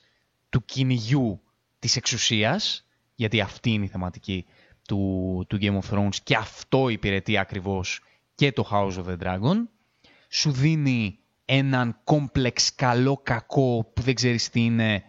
[0.49, 1.41] του κυνηγιού
[1.79, 4.45] της εξουσίας, γιατί αυτή είναι η θεματική
[4.87, 8.01] του, του Game of Thrones και αυτό υπηρετεί ακριβώς
[8.35, 9.55] και το House of the Dragon.
[10.29, 15.03] Σου δίνει έναν κόμπλεξ καλό κακό που δεν ξέρεις τι είναι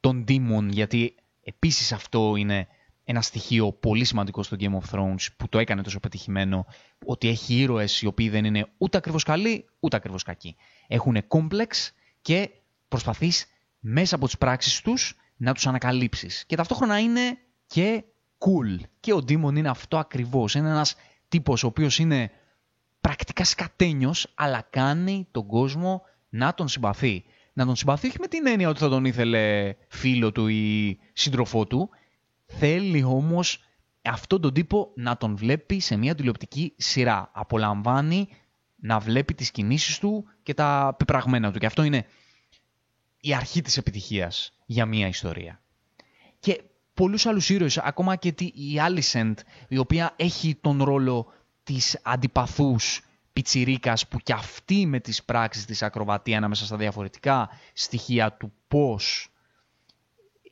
[0.00, 1.14] τον Demon, γιατί
[1.46, 2.68] επίσης αυτό είναι
[3.04, 6.66] ένα στοιχείο πολύ σημαντικό στο Game of Thrones που το έκανε τόσο πετυχημένο,
[7.04, 10.56] ότι έχει ήρωες οι οποίοι δεν είναι ούτε ακριβώς καλοί, ούτε ακριβώς κακοί.
[10.86, 12.50] Έχουν κόμπλεξ και
[12.88, 13.46] προσπαθείς
[13.80, 16.44] μέσα από τις πράξεις τους να τους ανακαλύψεις.
[16.46, 18.04] Και ταυτόχρονα είναι και
[18.38, 18.80] cool.
[19.00, 20.54] Και ο Demon είναι αυτό ακριβώς.
[20.54, 20.94] Είναι ένας
[21.28, 22.30] τύπος ο οποίος είναι
[23.00, 27.24] πρακτικά σκατένιος, αλλά κάνει τον κόσμο να τον συμπαθεί.
[27.56, 31.66] Να τον συμπαθεί όχι με την έννοια ότι θα τον ήθελε φίλο του ή σύντροφό
[31.66, 31.90] του.
[32.46, 33.64] Θέλει όμως
[34.02, 37.30] αυτόν τον τύπο να τον βλέπει σε μια τηλεοπτική σειρά.
[37.34, 38.28] Απολαμβάνει
[38.76, 41.58] να βλέπει τις κινήσεις του και τα πεπραγμένα του.
[41.58, 42.06] Και αυτό είναι
[43.20, 45.60] η αρχή της επιτυχίας για μια ιστορία.
[46.38, 46.62] Και
[46.94, 49.34] πολλούς άλλους ήρωες, ακόμα και η Alicent,
[49.68, 53.00] η οποία έχει τον ρόλο της αντιπαθούς
[53.36, 59.32] πιτσιρίκας που κι αυτή με τις πράξεις της ακροβατεί ανάμεσα στα διαφορετικά στοιχεία του πώς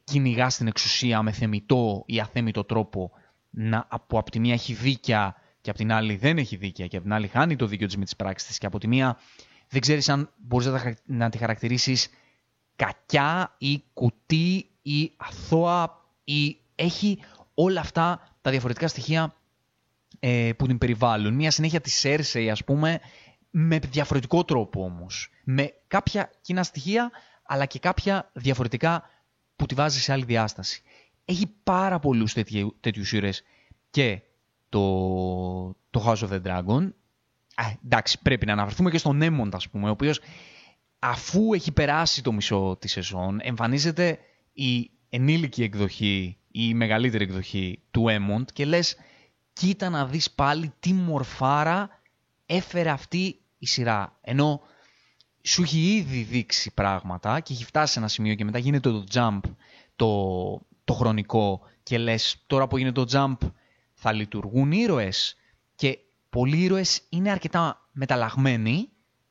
[0.05, 3.11] κυνηγά στην εξουσία με θεμητό ή αθέμητο τρόπο
[3.51, 6.97] να, από, από τη μία έχει δίκαια και από την άλλη δεν έχει δίκαια και
[6.97, 9.18] από την άλλη χάνει το δίκαιο της με τις πράξεις της και από τη μία
[9.68, 12.09] δεν ξέρεις αν μπορείς να, να τη χαρακτηρίσεις
[12.77, 17.18] κακιά ή κουτί ή αθώα ή έχει
[17.55, 19.35] όλα αυτά τα διαφορετικά στοιχεία
[20.27, 21.35] ε, που την περιβάλλουν.
[21.35, 23.01] Μια συνέχεια της Cersei, ας πούμε,
[23.51, 25.29] με διαφορετικό τρόπο όμως.
[25.45, 27.11] Με κάποια κοινά στοιχεία,
[27.43, 29.11] αλλά και κάποια διαφορετικά
[29.57, 30.83] που τη βάζει σε άλλη διάσταση.
[31.25, 33.15] Έχει πάρα πολλούς τέτοιους, τέτοιους
[33.91, 34.21] και
[34.69, 34.81] το,
[35.91, 36.93] το House of the Dragon.
[37.55, 40.21] Α, εντάξει, πρέπει να αναφερθούμε και στον Aemond, ας πούμε, ο οποίος
[40.99, 44.19] αφού έχει περάσει το μισό της σεζόν, εμφανίζεται
[44.53, 48.97] η ενήλικη εκδοχή ή η μεγαλύτερη εκδοχή του Έμοντ και λες
[49.55, 52.01] κοίτα να δεις πάλι τι μορφάρα
[52.47, 54.19] έφερε αυτή η σειρά.
[54.21, 54.61] Ενώ
[55.43, 59.05] σου έχει ήδη δείξει πράγματα και έχει φτάσει σε ένα σημείο και μετά γίνεται το
[59.12, 59.40] jump
[59.97, 63.49] το, το χρονικό και λες τώρα που γίνεται το jump
[63.95, 65.37] θα λειτουργούν ήρωες
[65.75, 65.99] και
[66.31, 68.88] πολλοί ήρωες είναι αρκετά μεταλλαγμένοι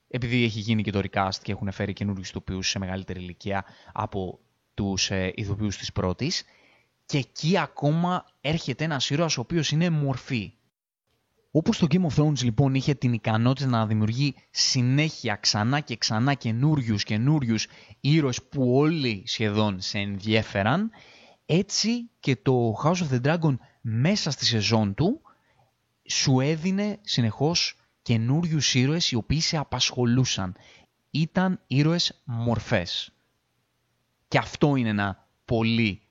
[0.08, 4.38] επειδή έχει γίνει και το recast και έχουν φέρει καινούριους ηθοποιούς σε μεγαλύτερη ηλικία από
[4.74, 6.44] τους ε, ηθοποιούς της πρώτης
[7.06, 10.52] και εκεί ακόμα έρχεται ένας ήρωας ο οποίος είναι μορφή.
[11.50, 16.34] Όπως το Game of Thrones λοιπόν είχε την ικανότητα να δημιουργεί συνέχεια ξανά και ξανά
[16.34, 17.66] καινούριους καινούριους
[18.00, 20.90] ήρωες που όλοι σχεδόν σε ενδιέφεραν,
[21.46, 25.20] έτσι και το House of the Dragon μέσα στη σεζόν του
[26.08, 30.56] σου έδινε συνεχώς καινούριους ήρωες οι οποίοι σε απασχολούσαν.
[31.10, 33.12] Ήταν ήρωες μορφές.
[34.28, 36.03] Και αυτό είναι ένα πολύ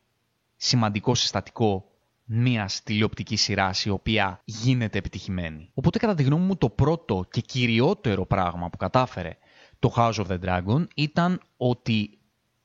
[0.65, 1.86] σημαντικό συστατικό
[2.23, 5.69] μιας τηλεοπτικής σειράς η οποία γίνεται επιτυχημένη.
[5.73, 9.38] Οπότε κατά τη γνώμη μου το πρώτο και κυριότερο πράγμα που κατάφερε
[9.80, 12.19] το House of the Dragon ήταν ότι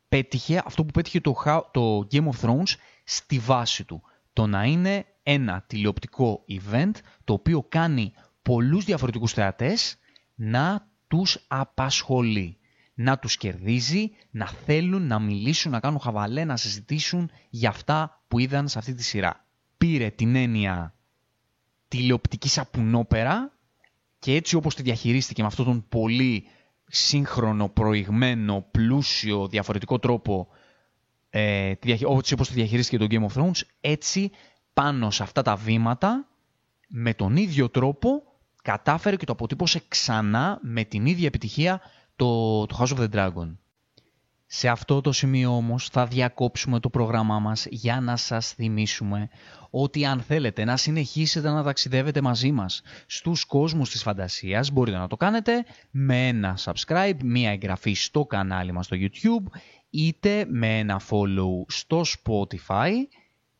[0.08, 1.34] πέτυχε αυτό που πέτυχε το,
[1.70, 4.02] το Game of Thrones στη βάση του.
[4.32, 6.92] Το να είναι ένα τηλεοπτικό event
[7.24, 9.98] το οποίο κάνει πολλούς διαφορετικούς θεατές
[10.34, 12.57] να τους απασχολεί,
[13.00, 18.38] να τους κερδίζει, να θέλουν να μιλήσουν, να κάνουν χαβαλέ, να συζητήσουν για αυτά που
[18.38, 19.46] είδαν σε αυτή τη σειρά.
[19.76, 20.94] Πήρε την έννοια
[21.88, 23.52] τηλεοπτικής σαπουνόπερα
[24.18, 26.44] και έτσι όπως τη διαχειρίστηκε με αυτόν τον πολύ
[26.87, 30.48] σύγχρονο, προηγμένο, πλούσιο, διαφορετικό τρόπο
[31.30, 31.72] ε,
[32.04, 34.30] όπως τη διαχειρίστηκε το Game of Thrones, έτσι
[34.72, 36.28] πάνω σε αυτά τα βήματα
[36.88, 38.22] με τον ίδιο τρόπο
[38.62, 41.80] κατάφερε και το αποτύπωσε ξανά με την ίδια επιτυχία
[42.18, 43.57] το, το House of the Dragon.
[44.46, 49.28] Σε αυτό το σημείο όμως θα διακόψουμε το πρόγραμμά μας για να σας θυμίσουμε
[49.70, 55.07] ότι αν θέλετε να συνεχίσετε να ταξιδεύετε μαζί μας στους κόσμους της φαντασίας μπορείτε να
[55.07, 59.59] το κάνετε με ένα subscribe, μία εγγραφή στο κανάλι μας στο YouTube
[59.90, 62.92] είτε με ένα follow στο Spotify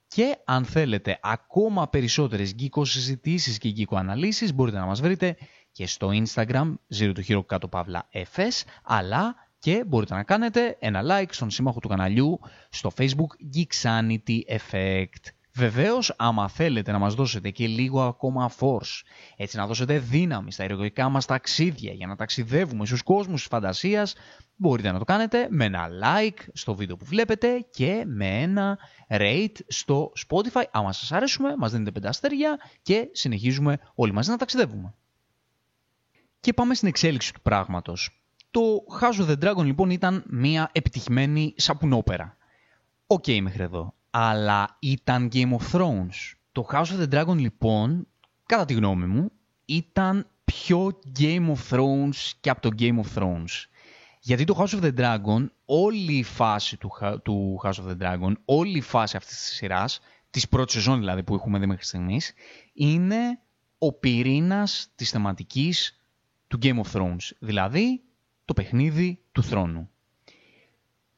[0.09, 5.37] και αν θέλετε ακόμα περισσότερες γκίκο συζητήσεις και γκίκο αναλύσεις μπορείτε να μας βρείτε
[5.79, 11.03] και στο Instagram, ζήρου του χείρου κάτω παύλα FS, αλλά και μπορείτε να κάνετε ένα
[11.05, 15.33] like στον σύμμαχο του καναλιού στο Facebook Geeksanity Effect.
[15.55, 19.03] Βεβαίως, άμα θέλετε να μας δώσετε και λίγο ακόμα force,
[19.37, 24.15] έτσι να δώσετε δύναμη στα ερωτικά μας ταξίδια για να ταξιδεύουμε στους κόσμους της φαντασίας,
[24.57, 29.57] μπορείτε να το κάνετε με ένα like στο βίντεο που βλέπετε και με ένα rate
[29.67, 30.63] στο Spotify.
[30.71, 34.95] Άμα σας αρέσουμε, μας δίνετε πέντε αστέρια και συνεχίζουμε όλοι μαζί να ταξιδεύουμε.
[36.41, 38.23] Και πάμε στην εξέλιξη του πράγματος.
[38.51, 38.61] Το
[39.01, 42.37] House of the Dragon λοιπόν ήταν μια επιτυχημένη σαπουνόπερα.
[43.07, 43.95] OK okay, μέχρι εδώ.
[44.11, 46.35] Αλλά ήταν Game of Thrones.
[46.53, 48.07] Το House of the Dragon λοιπόν,
[48.47, 49.31] κατά τη γνώμη μου,
[49.65, 53.67] ήταν πιο Game of Thrones και από το Game of Thrones.
[54.21, 56.91] Γιατί το House of the Dragon, όλη η φάση του,
[57.23, 61.23] του House of the Dragon, όλη η φάση αυτής της σειράς, της πρώτης σεζόν δηλαδή
[61.23, 62.33] που έχουμε δει μέχρι στιγμής,
[62.73, 63.41] είναι
[63.79, 65.98] ο πυρήνας της θεματικής
[66.49, 67.31] του Game of Thrones.
[67.39, 68.03] Δηλαδή,
[68.45, 69.91] το παιχνίδι του θρόνου.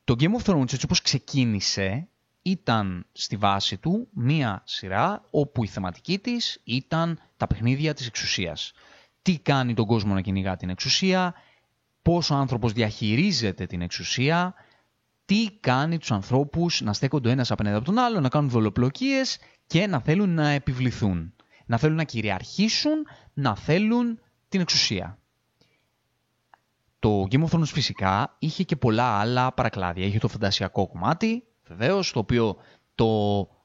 [0.05, 2.09] Το Game of Thrones έτσι όπως ξεκίνησε
[2.43, 8.73] ήταν στη βάση του μία σειρά όπου η θεματική της ήταν τα παιχνίδια της εξουσίας.
[9.23, 11.35] Τι κάνει τον κόσμο να κυνηγά την εξουσία,
[12.03, 14.55] πώς ο άνθρωπος διαχειρίζεται την εξουσία,
[15.25, 19.39] τι κάνει τους ανθρώπους να στέκονται ο ένας απέναντι από τον άλλο, να κάνουν δολοπλοκίες
[19.67, 21.35] και να θέλουν να επιβληθούν.
[21.67, 25.19] Να θέλουν να κυριαρχήσουν, να θέλουν την εξουσία.
[27.01, 30.07] Το Game of Thrones φυσικά είχε και πολλά άλλα παρακλάδια.
[30.07, 32.57] Είχε το φαντασιακό κομμάτι, βεβαίως, το οποίο
[32.95, 33.07] το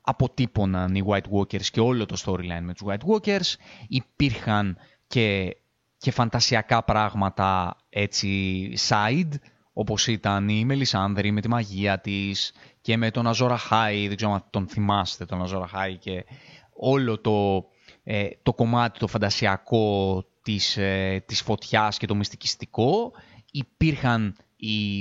[0.02, 3.54] αποτύπωναν οι White Walkers και όλο το storyline με τους White Walkers.
[3.88, 5.58] Υπήρχαν και,
[5.98, 9.34] και φαντασιακά πράγματα έτσι side,
[9.74, 14.34] όπως ήταν η Μελισάνδρη με τη μαγεία της και με τον Αζόρα Χάι, δεν ξέρω
[14.34, 16.26] αν τον θυμάστε τον Αζόρα Χάι και
[16.74, 17.65] όλο το,
[18.04, 23.14] ε, το κομμάτι το φαντασιακό της, ε, της φωτιάς και το μυστικιστικό.
[23.52, 24.98] Υπήρχαν η,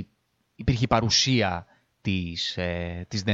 [0.55, 1.67] υπήρχε η παρουσία
[2.01, 3.25] της, ε, της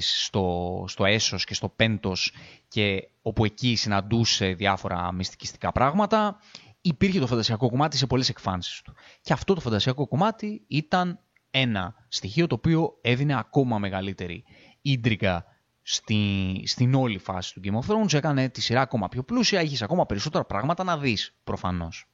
[0.00, 2.32] στο, στο Έσος και στο Πέντος
[2.68, 6.38] και όπου εκεί συναντούσε διάφορα μυστικιστικά πράγματα.
[6.80, 8.94] Υπήρχε το φαντασιακό κομμάτι σε πολλές εκφάνσεις του.
[9.20, 11.18] Και αυτό το φαντασιακό κομμάτι ήταν
[11.50, 14.44] ένα στοιχείο το οποίο έδινε ακόμα μεγαλύτερη
[14.82, 15.44] ίντρικα
[15.82, 19.82] στη, στην όλη φάση του Game of Thrones, έκανε τη σειρά ακόμα πιο πλούσια, είχες
[19.82, 22.06] ακόμα περισσότερα πράγματα να δεις προφανώς.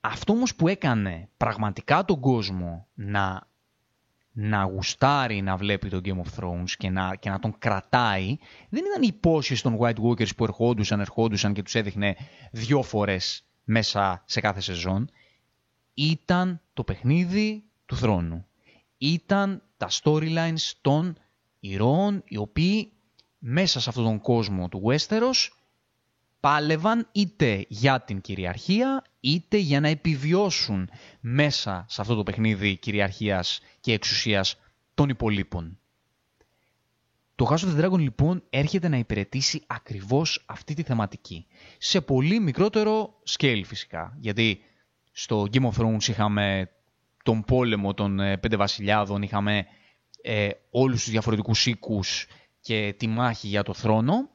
[0.00, 3.48] Αυτό όμως που έκανε πραγματικά τον κόσμο να,
[4.32, 8.38] να γουστάρει να βλέπει τον Game of Thrones και να, και να τον κρατάει,
[8.68, 12.16] δεν ήταν οι υπόσχεση των White Walkers που ερχόντουσαν, ερχόντουσαν και τους έδειχνε
[12.52, 15.10] δυο φορές μέσα σε κάθε σεζόν.
[15.94, 18.46] Ήταν το παιχνίδι του θρόνου.
[18.98, 21.16] Ήταν τα storylines των
[21.60, 22.92] ηρώων οι οποίοι
[23.38, 25.48] μέσα σε αυτόν τον κόσμο του Westeros
[26.40, 33.60] πάλευαν είτε για την κυριαρχία είτε για να επιβιώσουν μέσα σε αυτό το παιχνίδι κυριαρχίας
[33.80, 34.56] και εξουσίας
[34.94, 35.78] των υπολείπων.
[37.34, 41.46] Το House of the Dragon λοιπόν έρχεται να υπηρετήσει ακριβώς αυτή τη θεματική.
[41.78, 44.16] Σε πολύ μικρότερο scale φυσικά.
[44.18, 44.60] Γιατί
[45.12, 46.70] στο Game of Thrones είχαμε
[47.22, 49.66] τον πόλεμο των ε, πέντε βασιλιάδων, είχαμε
[50.22, 52.26] ε, όλους τους διαφορετικούς οίκους
[52.60, 54.28] και τη μάχη για το θρόνο.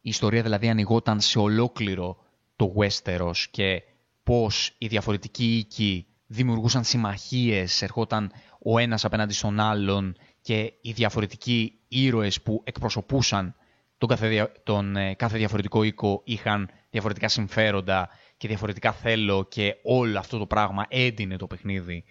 [0.00, 2.16] Η ιστορία δηλαδή ανοιγόταν σε ολόκληρο
[2.56, 3.82] το Westeros και
[4.22, 11.78] πώς οι διαφορετικοί οίκοι δημιουργούσαν συμμαχίες, ερχόταν ο ένας απέναντι στον άλλον και οι διαφορετικοί
[11.88, 13.54] ήρωες που εκπροσωπούσαν
[13.98, 20.18] τον κάθε, τον ε, κάθε διαφορετικό οίκο είχαν διαφορετικά συμφέροντα και διαφορετικά θέλω και όλο
[20.18, 22.04] αυτό το πράγμα έντυνε το παιχνίδι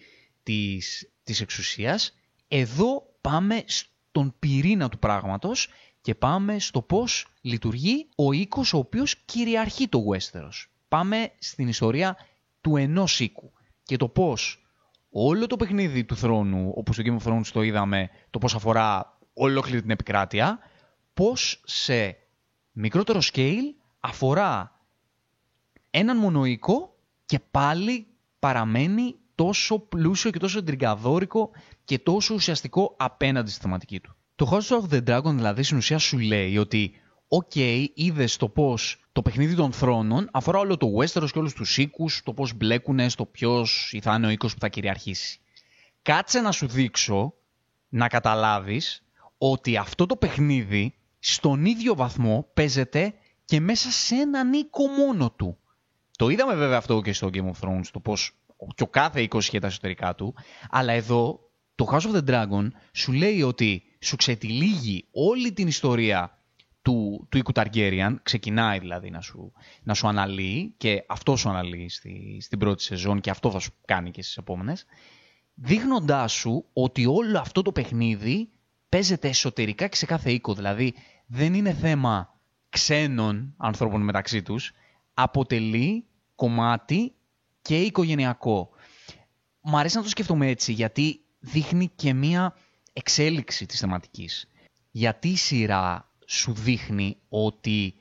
[0.44, 2.14] της, της εξουσίας.
[2.48, 5.70] Εδώ πάμε στον πυρήνα του πράγματος
[6.02, 10.66] και πάμε στο πώς λειτουργεί ο οίκος ο οποίος κυριαρχεί το Westeros.
[10.88, 12.18] Πάμε στην ιστορία
[12.62, 13.52] του ενός οίκου
[13.84, 14.66] και το πώς
[15.12, 19.18] όλο το παιχνίδι του θρόνου, όπως στο Game of Thrones το είδαμε, το πώς αφορά
[19.34, 20.60] ολόκληρη την επικράτεια,
[21.14, 22.18] πώς σε
[22.72, 24.80] μικρότερο scale αφορά
[25.90, 28.08] έναν μονοοίκο και πάλι
[28.40, 31.52] παραμένει τόσο πλούσιο και τόσο εντριγκαδόρικο
[31.84, 34.16] και τόσο ουσιαστικό απέναντι στη θεματική του.
[34.36, 36.94] Το House of the Dragon δηλαδή στην ουσία σου λέει ότι
[37.28, 41.54] OK, okay, είδες το πώς το παιχνίδι των θρόνων αφορά όλο το Westeros και όλους
[41.54, 45.40] τους οίκους, το πώς μπλέκουν στο ποιος θα είναι ο οίκος που θα κυριαρχήσει.
[46.02, 47.34] κάτσε να σου δείξω
[47.90, 49.04] να καταλάβεις
[49.38, 53.14] ότι αυτό το παιχνίδι στον ίδιο βαθμό παίζεται
[53.46, 55.58] και μέσα σε έναν οίκο μόνο του.
[56.18, 58.36] Το είδαμε βέβαια αυτό και στο Game of Thrones, το πώς
[58.76, 60.36] και ο κάθε οίκος είχε τα εσωτερικά του,
[60.70, 61.40] αλλά εδώ
[61.76, 66.42] το House of the Dragon σου λέει ότι σου ξετυλίγει όλη την ιστορία
[66.82, 69.52] του, του οίκου Targaryen, ξεκινάει δηλαδή να σου,
[69.84, 73.72] να σου αναλύει και αυτό σου αναλύει στη, στην πρώτη σεζόν και αυτό θα σου
[73.86, 74.86] κάνει και στις επόμενες,
[75.54, 78.50] δείχνοντάς σου ότι όλο αυτό το παιχνίδι
[78.90, 80.54] παίζεται εσωτερικά και σε κάθε οίκο.
[80.54, 80.94] Δηλαδή
[81.26, 84.72] δεν είναι θέμα ξένων ανθρώπων μεταξύ τους,
[85.14, 87.14] αποτελεί κομμάτι
[87.62, 88.70] και οικογενειακό.
[89.62, 92.56] Μ' αρέσει να το σκεφτούμε έτσι, γιατί δείχνει και μία
[92.94, 94.48] εξέλιξη της θεματικής.
[94.92, 97.96] Γιατί η σειρά σου δείχνει ότι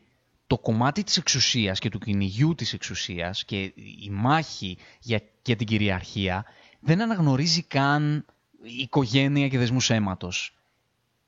[0.46, 3.60] το κομμάτι της εξουσίας και του κυνηγιού της εξουσίας και
[4.02, 6.44] η μάχη για, για την κυριαρχία
[6.80, 8.26] δεν αναγνωρίζει καν
[8.62, 10.56] οικογένεια και δεσμούς αίματος.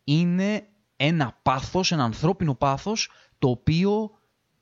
[0.04, 0.66] Είναι
[0.96, 4.10] ένα πάθος, ένα ανθρώπινο πάθος, το οποίο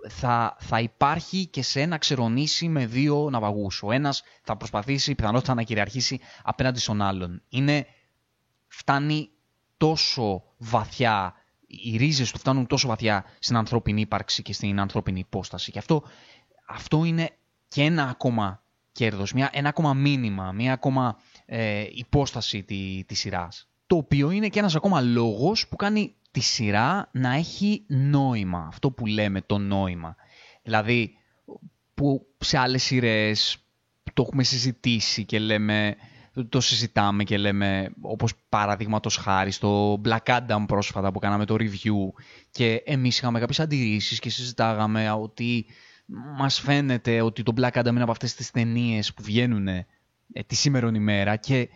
[0.09, 3.83] θα, θα υπάρχει και σε ένα ξερονήσι με δύο ναυαγούς.
[3.83, 7.43] Ο ένας θα προσπαθήσει πιθανότητα να κυριαρχήσει απέναντι στον άλλον.
[7.49, 7.87] Είναι,
[8.67, 9.31] φτάνει
[9.77, 11.35] τόσο βαθιά,
[11.67, 15.73] οι ρίζες του φτάνουν τόσο βαθιά στην ανθρώπινη ύπαρξη και στην ανθρώπινη υπόσταση.
[15.73, 16.03] Και αυτό,
[16.67, 17.31] αυτό είναι
[17.69, 23.69] και ένα ακόμα κέρδος, μια, ένα ακόμα μήνυμα, μια ακόμα ε, υπόσταση τη, της σειράς.
[23.87, 28.65] Το οποίο είναι και ένας ακόμα λόγος που κάνει τη σειρά να έχει νόημα.
[28.69, 30.17] Αυτό που λέμε το νόημα.
[30.63, 31.15] Δηλαδή,
[31.95, 33.65] που σε άλλες σειρές
[34.15, 35.97] το έχουμε συζητήσει και λέμε,
[36.49, 42.23] το συζητάμε και λέμε, όπως παραδείγματος χάρη στο Black Adam πρόσφατα που κάναμε το review
[42.51, 45.67] και εμείς είχαμε κάποιες αντιρρήσεις και συζητάγαμε ότι
[46.37, 49.87] μας φαίνεται ότι το Black Adam είναι από αυτές τις ταινίες που βγαίνουν ε,
[50.47, 51.69] τη σήμερον ημέρα και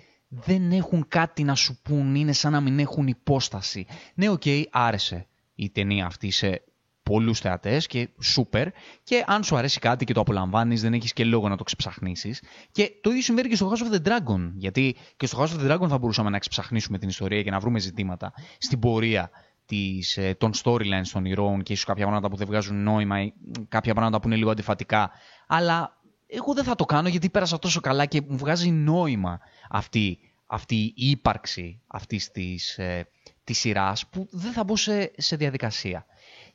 [0.45, 3.87] δεν έχουν κάτι να σου πούν, είναι σαν να μην έχουν υπόσταση.
[4.15, 6.63] Ναι, OK, okay, άρεσε η ταινία αυτή σε
[7.05, 8.69] πολλούς θεατές και σούπερ
[9.03, 12.43] και αν σου αρέσει κάτι και το απολαμβάνεις δεν έχεις και λόγο να το ξεψαχνίσεις
[12.71, 15.67] και το ίδιο συμβαίνει και στο House of the Dragon γιατί και στο House of
[15.67, 19.31] the Dragon θα μπορούσαμε να ξεψαχνίσουμε την ιστορία και να βρούμε ζητήματα στην πορεία
[19.67, 23.33] της, ε, των storylines των ηρώων και ίσως κάποια πράγματα που δεν βγάζουν νόημα ή
[23.69, 25.11] κάποια πράγματα που είναι λίγο αντιφατικά
[25.47, 26.03] αλλά
[26.35, 30.75] εγώ δεν θα το κάνω γιατί πέρασα τόσο καλά και μου βγάζει νόημα αυτή, αυτή
[30.77, 33.09] η ύπαρξη αυτής της, ε,
[33.45, 36.07] της σειράς που δεν θα μπω σε, σε διαδικασία.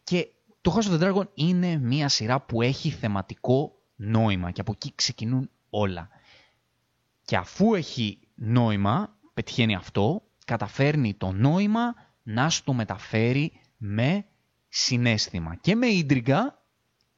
[0.03, 0.27] Και
[0.61, 4.91] το House of the Dragon είναι μια σειρά που έχει θεματικό νόημα και από εκεί
[4.95, 6.09] ξεκινούν όλα.
[7.25, 14.25] Και αφού έχει νόημα, πετυχαίνει αυτό, καταφέρνει το νόημα να στο μεταφέρει με
[14.67, 16.59] συνέστημα και με ίντριγκα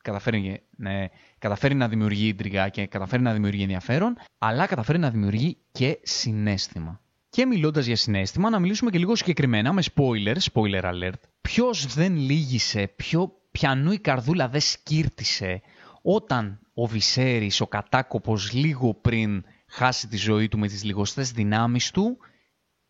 [0.02, 1.08] καταφέρει, ναι,
[1.42, 7.02] καταφέρει να δημιουργεί ιντριγά και καταφέρει να δημιουργεί ενδιαφέρον, αλλά καταφέρει να δημιουργεί και συνέστημα.
[7.30, 11.20] Και μιλώντας για συνέστημα, να μιλήσουμε και λίγο συγκεκριμένα με spoiler, spoiler alert.
[11.42, 15.62] Ποιος δεν λύγησε, ποιο πιανού η καρδούλα δεν σκύρτησε
[16.02, 21.92] όταν ο Βυσέρης, ο κατάκοπος, λίγο πριν χάσει τη ζωή του με τις λιγοστές δυνάμεις
[21.92, 22.18] του,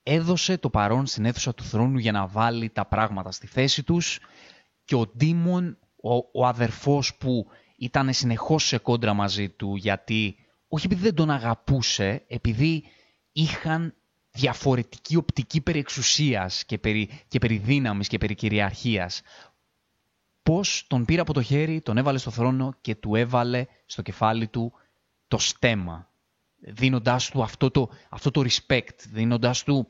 [0.03, 4.19] έδωσε το παρόν στην αίθουσα του θρόνου για να βάλει τα πράγματα στη θέση τους
[4.85, 7.47] και ο Ντίμον ο, ο αδερφός που
[7.81, 10.35] ήταν συνεχώς σε κόντρα μαζί του γιατί,
[10.67, 12.83] όχι επειδή δεν τον αγαπούσε, επειδή
[13.31, 13.95] είχαν
[14.31, 19.21] διαφορετική οπτική περί εξουσίας και περί, και περί δύναμης και περί κυριαρχίας.
[20.43, 24.47] Πώς τον πήρε από το χέρι, τον έβαλε στο θρόνο και του έβαλε στο κεφάλι
[24.47, 24.73] του
[25.27, 26.11] το στέμα,
[26.55, 29.87] δίνοντάς του αυτό το, αυτό το respect, δίνοντάς του,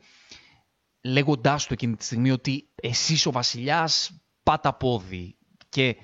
[1.02, 5.36] λέγοντάς του εκείνη τη στιγμή ότι εσύ ο βασιλιάς πάτα πόδι,
[5.68, 5.96] και,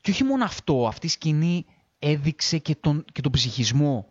[0.00, 1.66] και όχι μόνο αυτό, αυτή η σκηνή
[1.98, 4.06] έδειξε και τον, και τον ψυχισμό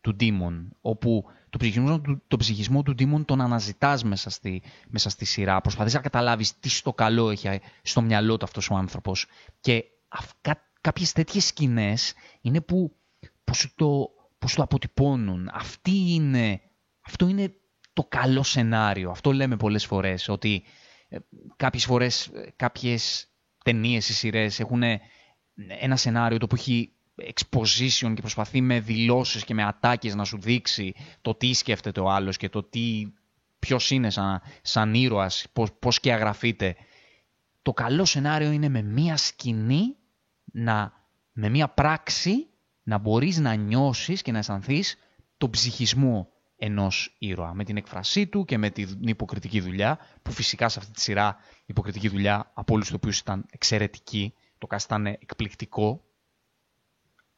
[0.00, 5.24] του Ντίμον, όπου το ψυχισμό, το ψυχισμό του Ντίμον τον αναζητάς μέσα στη, μέσα στη
[5.24, 5.60] σειρά.
[5.60, 9.26] Προσπαθείς να καταλάβεις τι στο καλό έχει στο μυαλό του αυτός ο άνθρωπος.
[9.60, 9.84] Και
[10.40, 12.96] κά, κάποιες τέτοιες σκηνές είναι που,
[13.44, 15.50] που, σου το, που σου το αποτυπώνουν.
[15.52, 16.60] Αυτή είναι,
[17.00, 17.54] αυτό είναι
[17.92, 19.10] το καλό σενάριο.
[19.10, 20.62] Αυτό λέμε πολλές φορές, ότι
[21.08, 21.18] ε,
[21.56, 23.28] κάποιες φορές ε, κάποιες
[23.64, 24.82] ταινίες ή σειρές έχουν
[25.66, 30.40] ένα σενάριο το που έχει exposition και προσπαθεί με δηλώσεις και με ατάκες να σου
[30.40, 33.12] δείξει το τι σκέφτεται ο άλλος και το τι,
[33.58, 36.76] ποιος είναι σαν, σαν ήρωας, πώς, πώς και αγραφείται.
[37.62, 39.96] Το καλό σενάριο είναι με μία σκηνή,
[40.44, 40.92] να,
[41.32, 42.46] με μία πράξη,
[42.82, 44.96] να μπορείς να νιώσεις και να αισθανθείς
[45.38, 47.54] τον ψυχισμό ενός ήρωα.
[47.54, 51.36] Με την εκφρασή του και με την υποκριτική δουλειά, που φυσικά σε αυτή τη σειρά
[51.40, 56.02] η υποκριτική δουλειά από όλους τους οποίους ήταν εξαιρετική, το cast ήταν εκπληκτικό.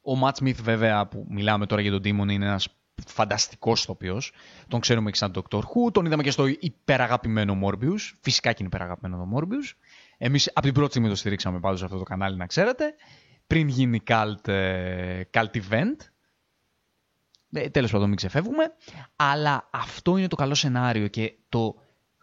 [0.02, 2.68] Ο Ματ Smith βέβαια που μιλάμε τώρα για τον Τίμον είναι ένας
[3.06, 4.20] φανταστικός τοπίο.
[4.68, 5.58] Τον ξέρουμε και σαν Dr.
[5.58, 5.92] Who.
[5.92, 8.12] Τον είδαμε και στο υπεραγαπημένο Morbius.
[8.20, 9.76] Φυσικά και είναι υπεραγαπημένο το Morbius.
[10.18, 12.94] Εμείς από την πρώτη στιγμή το στηρίξαμε πάντως σε αυτό το κανάλι, να ξέρετε.
[13.46, 15.96] Πριν γίνει cult, ε, cult event.
[17.52, 18.72] Ε, Τέλος πάντων, μην ξεφεύγουμε.
[19.16, 21.74] Αλλά αυτό είναι το καλό σενάριο και το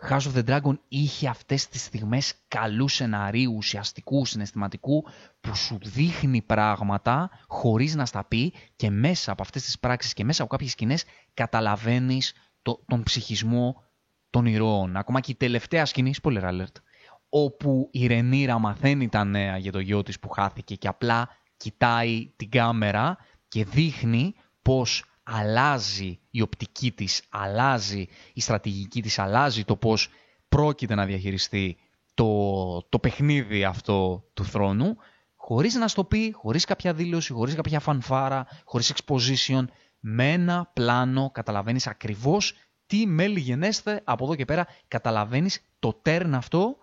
[0.02, 5.04] House of the Dragon είχε αυτές τις στιγμές καλούς σεναρίου, ουσιαστικού, συναισθηματικού,
[5.39, 10.24] που σου δείχνει πράγματα χωρίς να στα πει και μέσα από αυτές τις πράξεις και
[10.24, 13.84] μέσα από κάποιες σκηνές καταλαβαίνεις το, τον ψυχισμό
[14.30, 14.95] των ηρώων.
[14.95, 16.82] Ακόμα και η τελευταία σκηνή, spoiler alert,
[17.30, 22.34] όπου η Ρενίρα μαθαίνει τα νέα για το γιο της που χάθηκε και απλά κοιτάει
[22.36, 23.18] την κάμερα
[23.48, 30.09] και δείχνει πως αλλάζει η οπτική της, αλλάζει η στρατηγική της, αλλάζει το πώς
[30.49, 31.78] πρόκειται να διαχειριστεί
[32.13, 34.97] το, το παιχνίδι αυτό του θρόνου,
[35.36, 39.65] χωρίς να στο πει, χωρίς κάποια δήλωση, χωρίς κάποια φανφάρα, χωρίς exposition,
[39.99, 42.53] με ένα πλάνο καταλαβαίνεις ακριβώς
[42.86, 46.78] τι μέλη γενέστε από εδώ και πέρα, καταλαβαίνεις το turn αυτό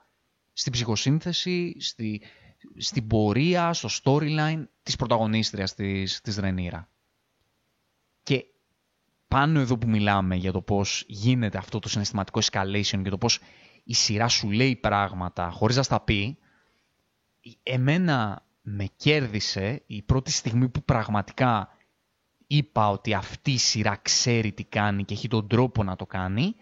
[0.52, 2.22] στην ψυχοσύνθεση, στη,
[2.76, 6.88] στην πορεία, στο storyline της πρωταγωνίστριας της, της Ρενίρα.
[8.24, 8.44] Και
[9.28, 13.40] πάνω εδώ που μιλάμε για το πώς γίνεται αυτό το συναισθηματικό escalation και το πώς
[13.84, 16.38] η σειρά σου λέει πράγματα χωρίς να στα πει,
[17.62, 21.68] εμένα με κέρδισε η πρώτη στιγμή που πραγματικά
[22.46, 26.54] είπα ότι αυτή η σειρά ξέρει τι κάνει και έχει τον τρόπο να το κάνει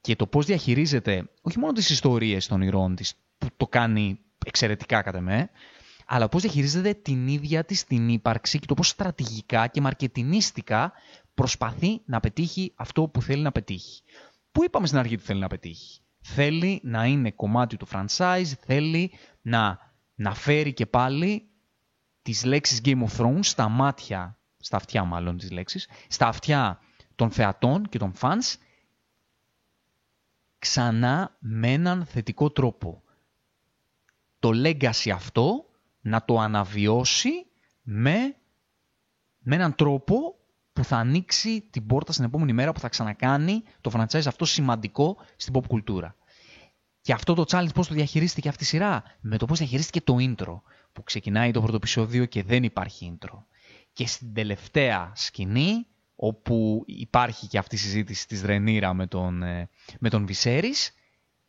[0.00, 5.02] και το πώς διαχειρίζεται όχι μόνο τις ιστορίες των ηρώων της, που το κάνει εξαιρετικά
[5.02, 5.50] κατά με,
[6.12, 10.92] αλλά πώς διαχειρίζεται την ίδια της την ύπαρξη και το πώς στρατηγικά και μαρκετινίστικα
[11.34, 14.02] προσπαθεί να πετύχει αυτό που θέλει να πετύχει.
[14.52, 19.12] Πού είπαμε στην αρχή τι θέλει να πετύχει; Θέλει να είναι κομμάτι του franchise, θέλει
[19.42, 19.78] να,
[20.14, 21.48] να φέρει και πάλι
[22.22, 26.80] τις λέξεις Game of Thrones στα μάτια, στα αυτιά μάλλον τις λέξεις, στα αυτιά
[27.14, 28.54] των θεατών και των fans,
[30.58, 33.02] ξανά με έναν θετικό τρόπο.
[34.38, 35.64] Το legacy αυτό
[36.00, 37.30] να το αναβιώσει
[37.82, 38.36] με,
[39.38, 40.34] με έναν τρόπο
[40.72, 45.16] που θα ανοίξει την πόρτα στην επόμενη μέρα που θα ξανακάνει το franchise αυτό σημαντικό
[45.36, 46.14] στην pop κουλτούρα.
[47.00, 50.16] Και αυτό το challenge πώς το διαχειρίστηκε αυτή η σειρά, με το πώς διαχειρίστηκε το
[50.18, 50.60] intro,
[50.92, 53.38] που ξεκινάει το πρώτο επεισόδιο και δεν υπάρχει intro.
[53.92, 55.86] Και στην τελευταία σκηνή,
[56.16, 60.92] όπου υπάρχει και αυτή η συζήτηση της Ρενίρα με τον, ε, με τον Βυσέρης,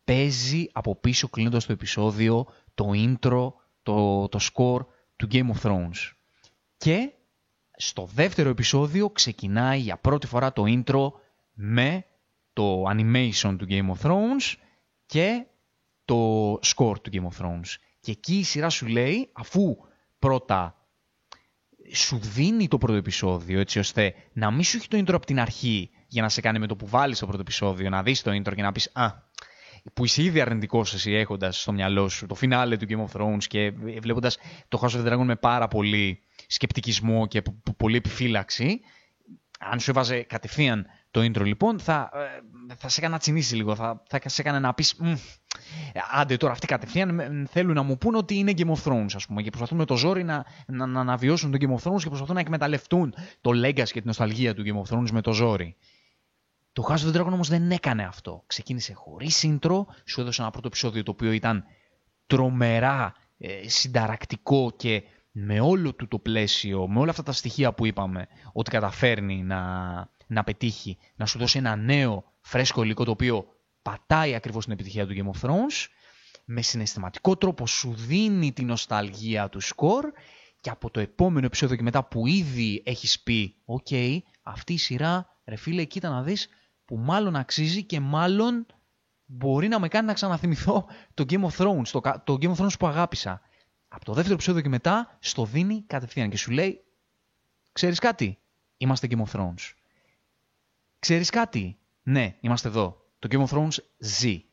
[0.03, 3.51] παίζει από πίσω κλείνοντας το επεισόδιο το intro
[3.83, 6.11] το, το score του Game of Thrones.
[6.77, 7.11] Και
[7.75, 11.11] στο δεύτερο επεισόδιο ξεκινάει για πρώτη φορά το intro
[11.53, 12.05] με
[12.53, 14.55] το animation του Game of Thrones
[15.05, 15.45] και
[16.05, 17.75] το score του Game of Thrones.
[17.99, 19.77] Και εκεί η σειρά σου λέει, αφού
[20.19, 20.75] πρώτα
[21.93, 25.39] σου δίνει το πρώτο επεισόδιο, έτσι ώστε να μην σου έχει το intro από την
[25.39, 28.31] αρχή για να σε κάνει με το που βάλεις το πρώτο επεισόδιο, να δεις το
[28.31, 29.11] intro και να πεις «Α,
[29.93, 33.43] που είσαι ήδη αρνητικός εσύ έχοντας στο μυαλό σου το φινάλε του Game of Thrones
[33.47, 33.71] και
[34.01, 37.41] βλέποντας το House of the Dragon με πάρα πολύ σκεπτικισμό και
[37.77, 38.79] πολύ επιφύλαξη,
[39.59, 42.09] αν σου έβαζε κατευθείαν το intro λοιπόν, θα,
[42.69, 43.75] ε, θα σε έκανε να τσινήσει λίγο.
[43.75, 44.95] Θα, θα σε έκανε να πεις.
[46.11, 49.41] Άντε τώρα αυτοί κατευθείαν θέλουν να μου πούν ότι είναι Game of Thrones, ας πούμε.
[49.41, 52.35] Και προσπαθούν με το ζόρι να, να, να αναβιώσουν το Game of Thrones και προσπαθούν
[52.35, 55.75] να εκμεταλλευτούν το legacy και την νοσταλγία του Game of Thrones με το ζόρι.
[56.73, 58.43] Το House of the Dragon όμως δεν έκανε αυτό.
[58.47, 61.63] Ξεκίνησε χωρίς intro, σου έδωσε ένα πρώτο επεισόδιο το οποίο ήταν
[62.27, 67.85] τρομερά ε, συνταρακτικό και με όλο του το πλαίσιο, με όλα αυτά τα στοιχεία που
[67.85, 69.59] είπαμε, ότι καταφέρνει να,
[70.27, 73.45] να πετύχει, να σου δώσει ένα νέο φρέσκο υλικό το οποίο
[73.81, 75.87] πατάει ακριβώς την επιτυχία του Game of Thrones,
[76.45, 80.11] με συναισθηματικό τρόπο σου δίνει την νοσταλγία του σκορ
[80.61, 83.87] και από το επόμενο επεισόδιο και μετά που ήδη έχεις πει «OK,
[84.43, 86.49] αυτή η σειρά, ρε φίλε, κοίτα να δεις,
[86.91, 88.65] που μάλλον αξίζει και μάλλον
[89.25, 92.79] μπορεί να με κάνει να ξαναθυμηθώ το Game of Thrones, το, το Game of Thrones
[92.79, 93.41] που αγάπησα.
[93.87, 96.83] Από το δεύτερο επεισόδιο και μετά στο δίνει κατευθείαν και σου λέει
[97.71, 98.39] «Ξέρεις κάτι,
[98.77, 99.73] είμαστε Game of Thrones».
[100.99, 103.09] «Ξέρεις κάτι, ναι, είμαστε εδώ.
[103.19, 104.43] Το Game of Thrones ζει».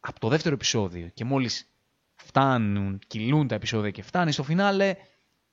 [0.00, 1.70] Από το δεύτερο επεισόδιο και μόλις
[2.14, 4.96] φτάνουν, κυλούν τα επεισόδια και φτάνει στο φινάλε,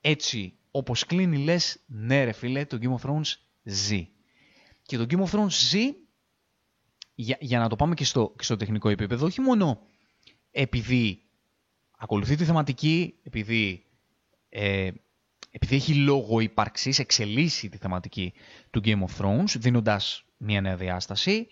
[0.00, 4.08] έτσι όπως κλείνει λες «Ναι ρε φίλε, το Game of Thrones ζει».
[4.82, 6.01] Και το Game of Thrones ζει
[7.14, 9.80] για, για να το πάμε και στο, και στο τεχνικό επίπεδο, όχι μόνο
[10.50, 11.22] επειδή
[11.98, 13.84] ακολουθεί τη θεματική, επειδή,
[14.48, 14.90] ε,
[15.50, 18.32] επειδή έχει λόγο ύπαρξης, εξελίσσει τη θεματική
[18.70, 21.46] του Game of Thrones, δίνοντας μια νέα διάσταση,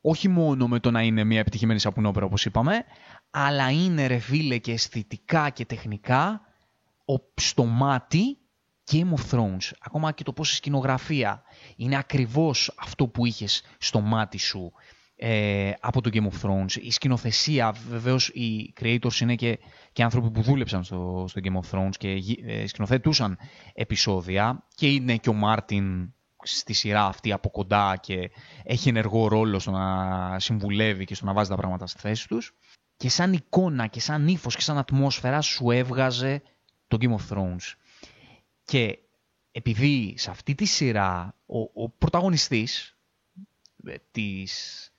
[0.00, 2.84] όχι μόνο με το να είναι μια επιτυχημένη σαπουνόπερα όπως είπαμε,
[3.30, 6.40] αλλά είναι ρε φίλε και αισθητικά και τεχνικά
[7.34, 8.38] στο μάτι
[8.90, 11.42] Game of Thrones, ακόμα και το πώς η σκηνογραφία
[11.76, 14.72] είναι ακριβώς αυτό που είχες στο μάτι σου
[15.16, 16.72] ε, από το Game of Thrones.
[16.80, 19.58] Η σκηνοθεσία, βεβαίως οι creators είναι και,
[19.92, 23.38] και άνθρωποι που δούλεψαν στο, στο Game of Thrones και ε, σκηνοθετούσαν
[23.74, 26.12] επεισόδια και είναι και ο Μάρτιν
[26.42, 28.30] στη σειρά αυτή από κοντά και
[28.62, 32.54] έχει ενεργό ρόλο στο να συμβουλεύει και στο να βάζει τα πράγματα στη θέση τους.
[32.96, 36.42] Και σαν εικόνα και σαν ύφος και σαν ατμόσφαιρα σου έβγαζε
[36.88, 37.72] το Game of Thrones.
[38.64, 38.98] Και
[39.52, 42.96] επειδή σε αυτή τη σειρά ο, ο πρωταγωνιστής
[43.84, 44.92] ε, της,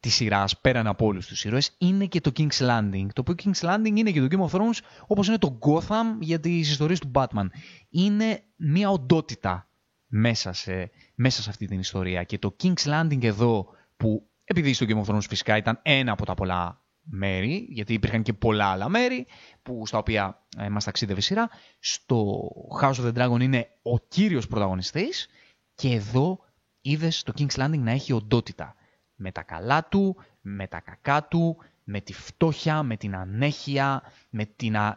[0.00, 3.06] της σειράς πέραν από όλους τους ήρωες είναι και το King's Landing.
[3.12, 6.40] Το οποίο King's Landing είναι και το Game of Thrones όπως είναι το Gotham για
[6.40, 7.46] τις ιστορίες του Batman.
[7.88, 9.68] Είναι μια οντότητα
[10.06, 12.24] μέσα σε, μέσα σε αυτή την ιστορία.
[12.24, 16.24] Και το King's Landing εδώ που επειδή στο Game of Thrones φυσικά ήταν ένα από
[16.24, 19.26] τα πολλά μέρη, γιατί υπήρχαν και πολλά άλλα μέρη
[19.62, 21.50] που, στα οποία ε, μας ταξίδευε η σειρά.
[21.78, 22.48] Στο
[22.82, 25.28] House of the Dragon είναι ο κύριος πρωταγωνιστής
[25.74, 26.38] και εδώ
[26.80, 28.74] είδες το King's Landing να έχει οντότητα.
[29.14, 34.44] Με τα καλά του, με τα κακά του, με τη φτώχεια, με την ανέχεια, με
[34.44, 34.96] την, ε,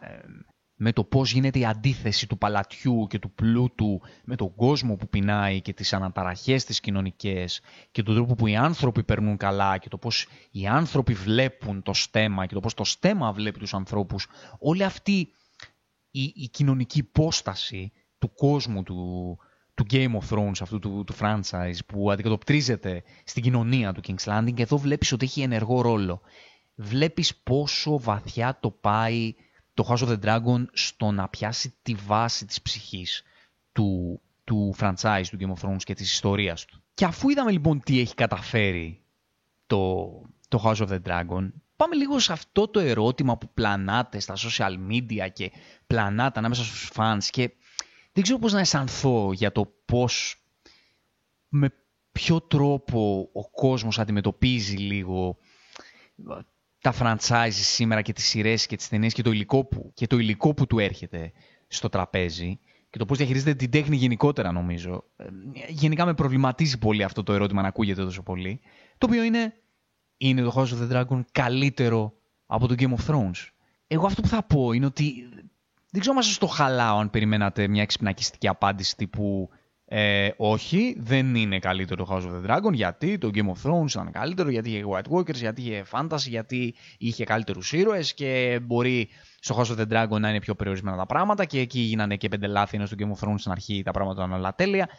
[0.81, 5.07] με το πώς γίνεται η αντίθεση του παλατιού και του πλούτου με τον κόσμο που
[5.07, 7.61] πεινάει και τις αναταραχές τις κοινωνικές
[7.91, 11.93] και τον τρόπο που οι άνθρωποι περνούν καλά και το πώς οι άνθρωποι βλέπουν το
[11.93, 14.27] στέμα και το πώς το στέμα βλέπει τους ανθρώπους.
[14.59, 15.27] Όλη αυτή
[16.11, 19.37] η, η κοινωνική υπόσταση του κόσμου του,
[19.73, 24.59] του Game of Thrones, αυτού του, του franchise που αντικατοπτρίζεται στην κοινωνία του King's Landing,
[24.59, 26.21] εδώ βλέπεις ότι έχει ενεργό ρόλο.
[26.75, 29.33] Βλέπεις πόσο βαθιά το πάει
[29.79, 33.23] το House of the Dragon στο να πιάσει τη βάση της ψυχής
[33.71, 36.83] του, του franchise του Game of Thrones και της ιστορίας του.
[36.93, 39.01] Και αφού είδαμε λοιπόν τι έχει καταφέρει
[39.67, 40.05] το,
[40.47, 44.77] το House of the Dragon, πάμε λίγο σε αυτό το ερώτημα που πλανάται στα social
[44.91, 45.51] media και
[45.87, 47.51] πλανάται ανάμεσα στους fans και
[48.11, 50.43] δεν ξέρω πώς να αισθανθώ για το πώς,
[51.49, 51.73] με
[52.11, 55.37] ποιο τρόπο ο κόσμος αντιμετωπίζει λίγο
[56.81, 60.17] τα franchises σήμερα και τις σειρές και τις ταινίες και το υλικό που, και το
[60.17, 61.31] υλικό που του έρχεται
[61.67, 62.59] στο τραπέζι
[62.89, 65.03] και το πώς διαχειρίζεται την τέχνη γενικότερα νομίζω.
[65.17, 65.25] Ε,
[65.67, 68.59] γενικά με προβληματίζει πολύ αυτό το ερώτημα να ακούγεται τόσο πολύ.
[68.97, 69.53] Το οποίο είναι,
[70.17, 72.13] είναι το House of the Dragon καλύτερο
[72.45, 73.47] από το Game of Thrones.
[73.87, 75.29] Εγώ αυτό που θα πω είναι ότι
[75.91, 79.49] δεν ξέρω αν σας το χαλάω αν περιμένατε μια εξυπνακιστική απάντηση τύπου
[79.91, 83.89] ε, όχι, δεν είναι καλύτερο το House of the Dragon γιατί το Game of Thrones
[83.89, 89.09] ήταν καλύτερο, γιατί είχε White Walkers, γιατί είχε Fantasy, γιατί είχε καλύτερους ήρωες και μπορεί
[89.39, 92.27] στο House of the Dragon να είναι πιο περιορισμένα τα πράγματα και εκεί γίνανε και
[92.27, 94.89] πέντε λάθη, ενώ στο Game of Thrones στην αρχή τα πράγματα ήταν όλα τέλεια.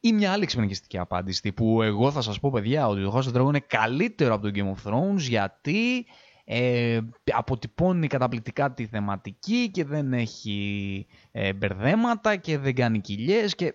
[0.00, 3.36] Ή μια άλλη ξυπνικιστική απάντηση που εγώ θα σας πω παιδιά ότι το House of
[3.36, 6.06] the Dragon είναι καλύτερο από το Game of Thrones γιατί
[6.44, 6.98] ε,
[7.32, 13.74] αποτυπώνει καταπληκτικά τη θεματική και δεν έχει ε, μπερδέματα και δεν κάνει κοιλιές και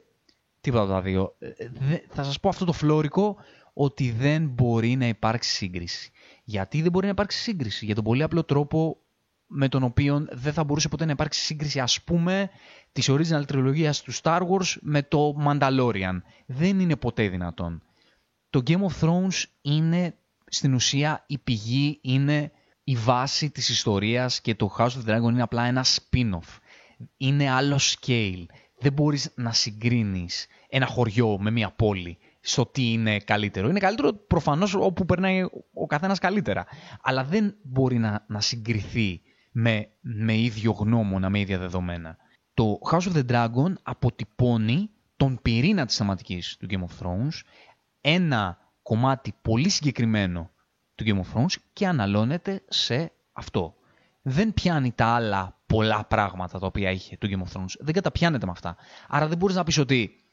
[0.63, 1.35] Τίποτα από τα δύο.
[1.39, 3.37] Ε, ε, θα σας πω αυτό το φλόρικο
[3.73, 6.11] ότι δεν μπορεί να υπάρξει σύγκριση.
[6.43, 8.97] Γιατί δεν μπορεί να υπάρξει σύγκριση; Για τον πολύ απλό τρόπο
[9.47, 12.49] με τον οποίο δεν θα μπορούσε ποτέ να υπάρξει σύγκριση ας πούμε
[12.91, 16.21] της original τριλογίας του Star Wars με το Mandalorian.
[16.45, 17.83] Δεν είναι ποτέ δυνατόν.
[18.49, 22.51] Το Game of Thrones είναι στην ουσία η πηγή, είναι
[22.83, 26.57] η βάση της ιστορίας και το House of the Dragon είναι απλά ένα spin-off.
[27.17, 28.45] Είναι άλλο scale
[28.77, 33.69] δεν μπορείς να συγκρίνεις ένα χωριό με μια πόλη στο τι είναι καλύτερο.
[33.69, 35.43] Είναι καλύτερο προφανώς όπου περνάει
[35.73, 36.65] ο καθένας καλύτερα.
[37.01, 39.21] Αλλά δεν μπορεί να, να συγκριθεί
[39.51, 42.17] με, με ίδιο γνώμονα, με ίδια δεδομένα.
[42.53, 47.41] Το House of the Dragon αποτυπώνει τον πυρήνα της θεματικής του Game of Thrones,
[48.01, 50.49] ένα κομμάτι πολύ συγκεκριμένο
[50.95, 53.75] του Game of Thrones και αναλώνεται σε αυτό.
[54.21, 57.73] Δεν πιάνει τα άλλα πολλά πράγματα τα οποία είχε το Game of Thrones.
[57.79, 58.75] Δεν καταπιάνεται με αυτά.
[59.07, 60.23] Άρα δεν μπορείς να πεις ότι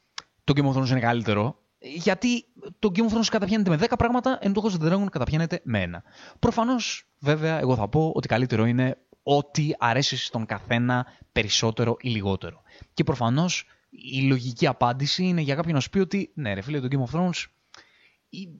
[0.43, 2.45] το Game of Thrones είναι καλύτερο, γιατί
[2.79, 5.61] το Game of Thrones καταπιάνεται με 10 πράγματα, ενώ το House of the Dragon καταπιάνεται
[5.63, 6.03] με ένα.
[6.39, 12.61] Προφανώς, βέβαια, εγώ θα πω ότι καλύτερο είναι ό,τι αρέσει στον καθένα περισσότερο ή λιγότερο.
[12.93, 16.79] Και προφανώς η λογική απάντηση είναι για κάποιον να σου πει ότι ναι, ρε φίλε,
[16.79, 17.45] το Game of Thrones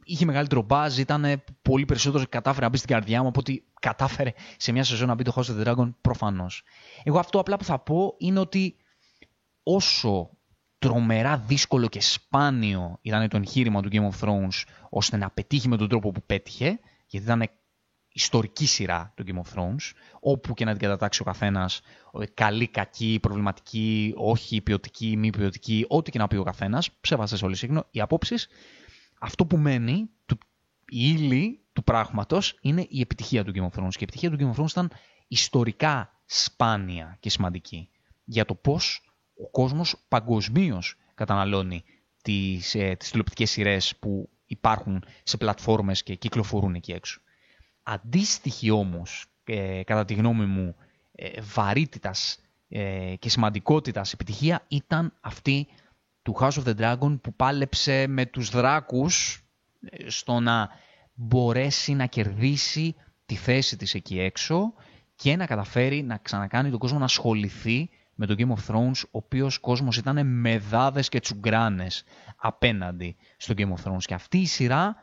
[0.03, 4.33] είχε μεγαλύτερο μπάζ, ήταν πολύ περισσότερο κατάφερε να μπει στην καρδιά μου από ότι κατάφερε
[4.57, 6.63] σε μια σεζόν να μπει το House of the Dragon προφανώς.
[7.03, 8.75] Εγώ αυτό απλά που θα πω είναι ότι
[9.63, 10.29] όσο
[10.79, 15.77] τρομερά δύσκολο και σπάνιο ήταν το εγχείρημα του Game of Thrones ώστε να πετύχει με
[15.77, 17.49] τον τρόπο που πέτυχε, γιατί ήταν
[18.13, 21.81] ιστορική σειρά του Game of Thrones, όπου και να την κατατάξει ο καθένας,
[22.33, 27.57] καλή, κακή, προβληματική, όχι ποιοτική, μη ποιοτική, ό,τι και να πει ο καθένας, ψεύαστε όλοι
[27.91, 28.47] οι απόψεις
[29.23, 30.37] αυτό που μένει, το,
[30.87, 33.91] η ύλη του πράγματος, είναι η επιτυχία του Game of Thrones.
[33.91, 34.91] Και η επιτυχία του Game of Thrones ήταν
[35.27, 37.89] ιστορικά σπάνια και σημαντική
[38.23, 39.11] για το πώς
[39.43, 41.83] ο κόσμος παγκοσμίως καταναλώνει
[42.21, 47.21] τις, ε, τις τηλεοπτικές σειρές που υπάρχουν σε πλατφόρμες και κυκλοφορούν εκεί έξω.
[47.83, 50.75] Αντίστοιχη όμως, ε, κατά τη γνώμη μου,
[51.11, 55.67] ε, βαρύτητας ε, και σημαντικότητας επιτυχία ήταν αυτή
[56.21, 59.43] του House of the Dragon που πάλεψε με τους δράκους
[59.81, 60.69] ε, στο να
[61.13, 62.95] μπορέσει να κερδίσει
[63.25, 64.73] τη θέση της εκεί έξω
[65.15, 69.17] και να καταφέρει να ξανακάνει τον κόσμο να ασχοληθεί με το Game of Thrones, ο
[69.17, 70.61] οποίος κόσμος ήταν με
[71.09, 72.03] και τσουγκράνες
[72.35, 74.01] απέναντι στο Game of Thrones.
[74.01, 74.95] Και αυτή η σειρά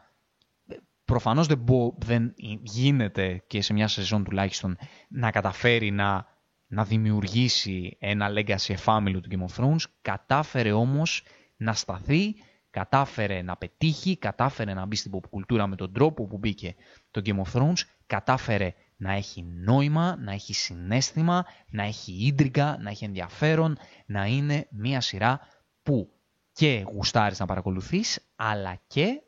[1.05, 4.79] προφανώς δεν, δεν γίνεται και σε μια σεζόν τουλάχιστον
[5.09, 6.27] να καταφέρει να,
[6.67, 11.23] να δημιουργήσει ένα legacy εφάμιλο του Game of Thrones, κατάφερε όμως
[11.57, 12.35] να σταθεί,
[12.71, 16.75] κατάφερε να πετύχει, κατάφερε να μπει στην pop κουλτούρα με τον τρόπο που μπήκε
[17.11, 22.91] το Game of Thrones, κατάφερε να έχει νόημα, να έχει συνέστημα, να έχει ίντριγκα, να
[22.91, 25.41] έχει ενδιαφέρον, να είναι μια σειρά
[25.83, 26.13] που
[26.53, 29.23] και γουστάρεις να παρακολουθείς, αλλά και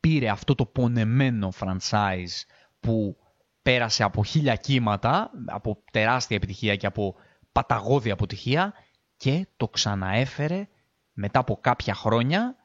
[0.00, 2.44] πήρε αυτό το πονεμένο franchise
[2.80, 3.16] που
[3.62, 7.14] πέρασε από χίλια κύματα, από τεράστια επιτυχία και από
[7.52, 8.72] παταγώδη αποτυχία
[9.16, 10.68] και το ξαναέφερε
[11.12, 12.56] μετά από κάποια χρόνια,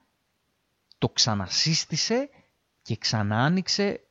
[0.98, 2.30] το ξανασύστησε
[2.82, 3.54] και ξανά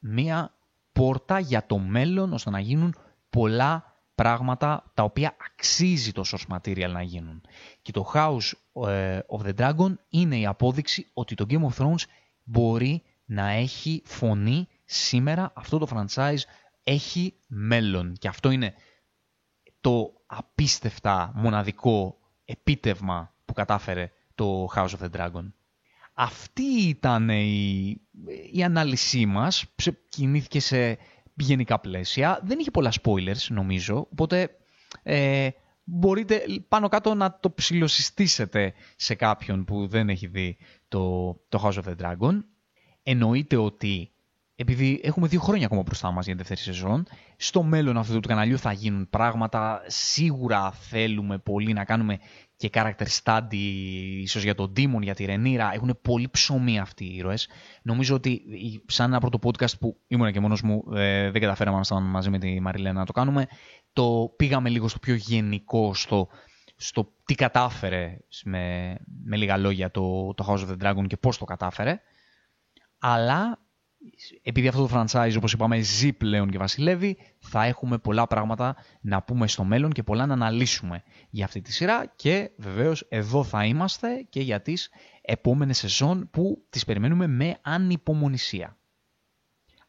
[0.00, 0.54] μία
[0.92, 2.94] πόρτα για το μέλλον ώστε να γίνουν
[3.30, 7.40] πολλά πράγματα τα οποία αξίζει το source material να γίνουν.
[7.82, 8.52] Και το House
[8.88, 12.04] ε, of the Dragon είναι η απόδειξη ότι το Game of Thrones
[12.42, 15.52] μπορεί να έχει φωνή σήμερα.
[15.54, 16.40] Αυτό το franchise
[16.82, 18.12] έχει μέλλον.
[18.12, 18.74] Και αυτό είναι
[19.80, 25.52] το απίστευτα μοναδικό επίτευμα που κατάφερε το House of the Dragon.
[26.14, 28.00] Αυτή ήταν η,
[28.52, 29.64] η ανάλυσή μας.
[30.08, 30.98] Κινήθηκε σε
[31.34, 32.40] γενικά πλαίσια.
[32.44, 34.50] Δεν είχε πολλά spoilers νομίζω, οπότε
[35.02, 35.48] ε,
[35.84, 40.56] μπορείτε πάνω κάτω να το ψηλοσυστήσετε σε κάποιον που δεν έχει δει
[40.88, 42.44] το, το House of the Dragon.
[43.02, 44.10] Εννοείται ότι
[44.58, 47.06] επειδή έχουμε δύο χρόνια ακόμα μπροστά μας για την δεύτερη σεζόν,
[47.36, 49.82] στο μέλλον αυτού του καναλιού θα γίνουν πράγματα.
[49.86, 52.18] Σίγουρα θέλουμε πολύ να κάνουμε
[52.56, 53.54] και character study,
[54.22, 55.70] ίσως για τον Demon, για τη Ρενίρα.
[55.74, 57.48] Έχουν πολύ ψωμί αυτοί οι ήρωες.
[57.82, 58.42] Νομίζω ότι
[58.86, 62.38] σαν ένα πρώτο podcast που ήμουν και μόνος μου, ε, δεν καταφέραμε να μαζί με
[62.38, 63.46] τη Μαριλένα να το κάνουμε,
[63.92, 66.28] το πήγαμε λίγο στο πιο γενικό, στο,
[66.76, 71.38] στο τι κατάφερε με, με λίγα λόγια το, το House of the Dragon και πώς
[71.38, 72.00] το κατάφερε.
[72.98, 73.65] Αλλά
[74.42, 79.22] επειδή αυτό το franchise, όπως είπαμε, ζει πλέον και βασιλεύει, θα έχουμε πολλά πράγματα να
[79.22, 83.64] πούμε στο μέλλον και πολλά να αναλύσουμε για αυτή τη σειρά και βεβαίως εδώ θα
[83.64, 84.90] είμαστε και για τις
[85.22, 88.76] επόμενες σεζόν που τις περιμένουμε με ανυπομονησία.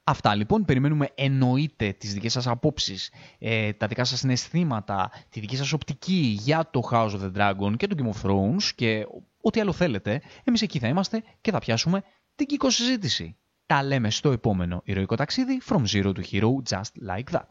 [0.09, 5.55] Αυτά λοιπόν, περιμένουμε εννοείται τις δικές σας απόψεις, ε, τα δικά σας συναισθήματα, τη δική
[5.55, 9.05] σας οπτική για το House of the Dragon και το Game of Thrones και
[9.41, 10.22] ό,τι άλλο θέλετε.
[10.43, 12.03] Εμείς εκεί θα είμαστε και θα πιάσουμε
[12.36, 13.38] την κύκο συζήτηση.
[13.68, 17.49] Τα λέμε στο επόμενο ηρωικό ταξίδι From Zero to Hero Just Like That.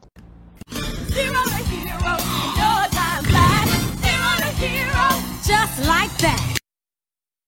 [1.17, 2.13] Zero to hero,
[2.61, 3.67] no time flat.
[4.05, 5.05] Zero to hero,
[5.51, 6.56] just like that.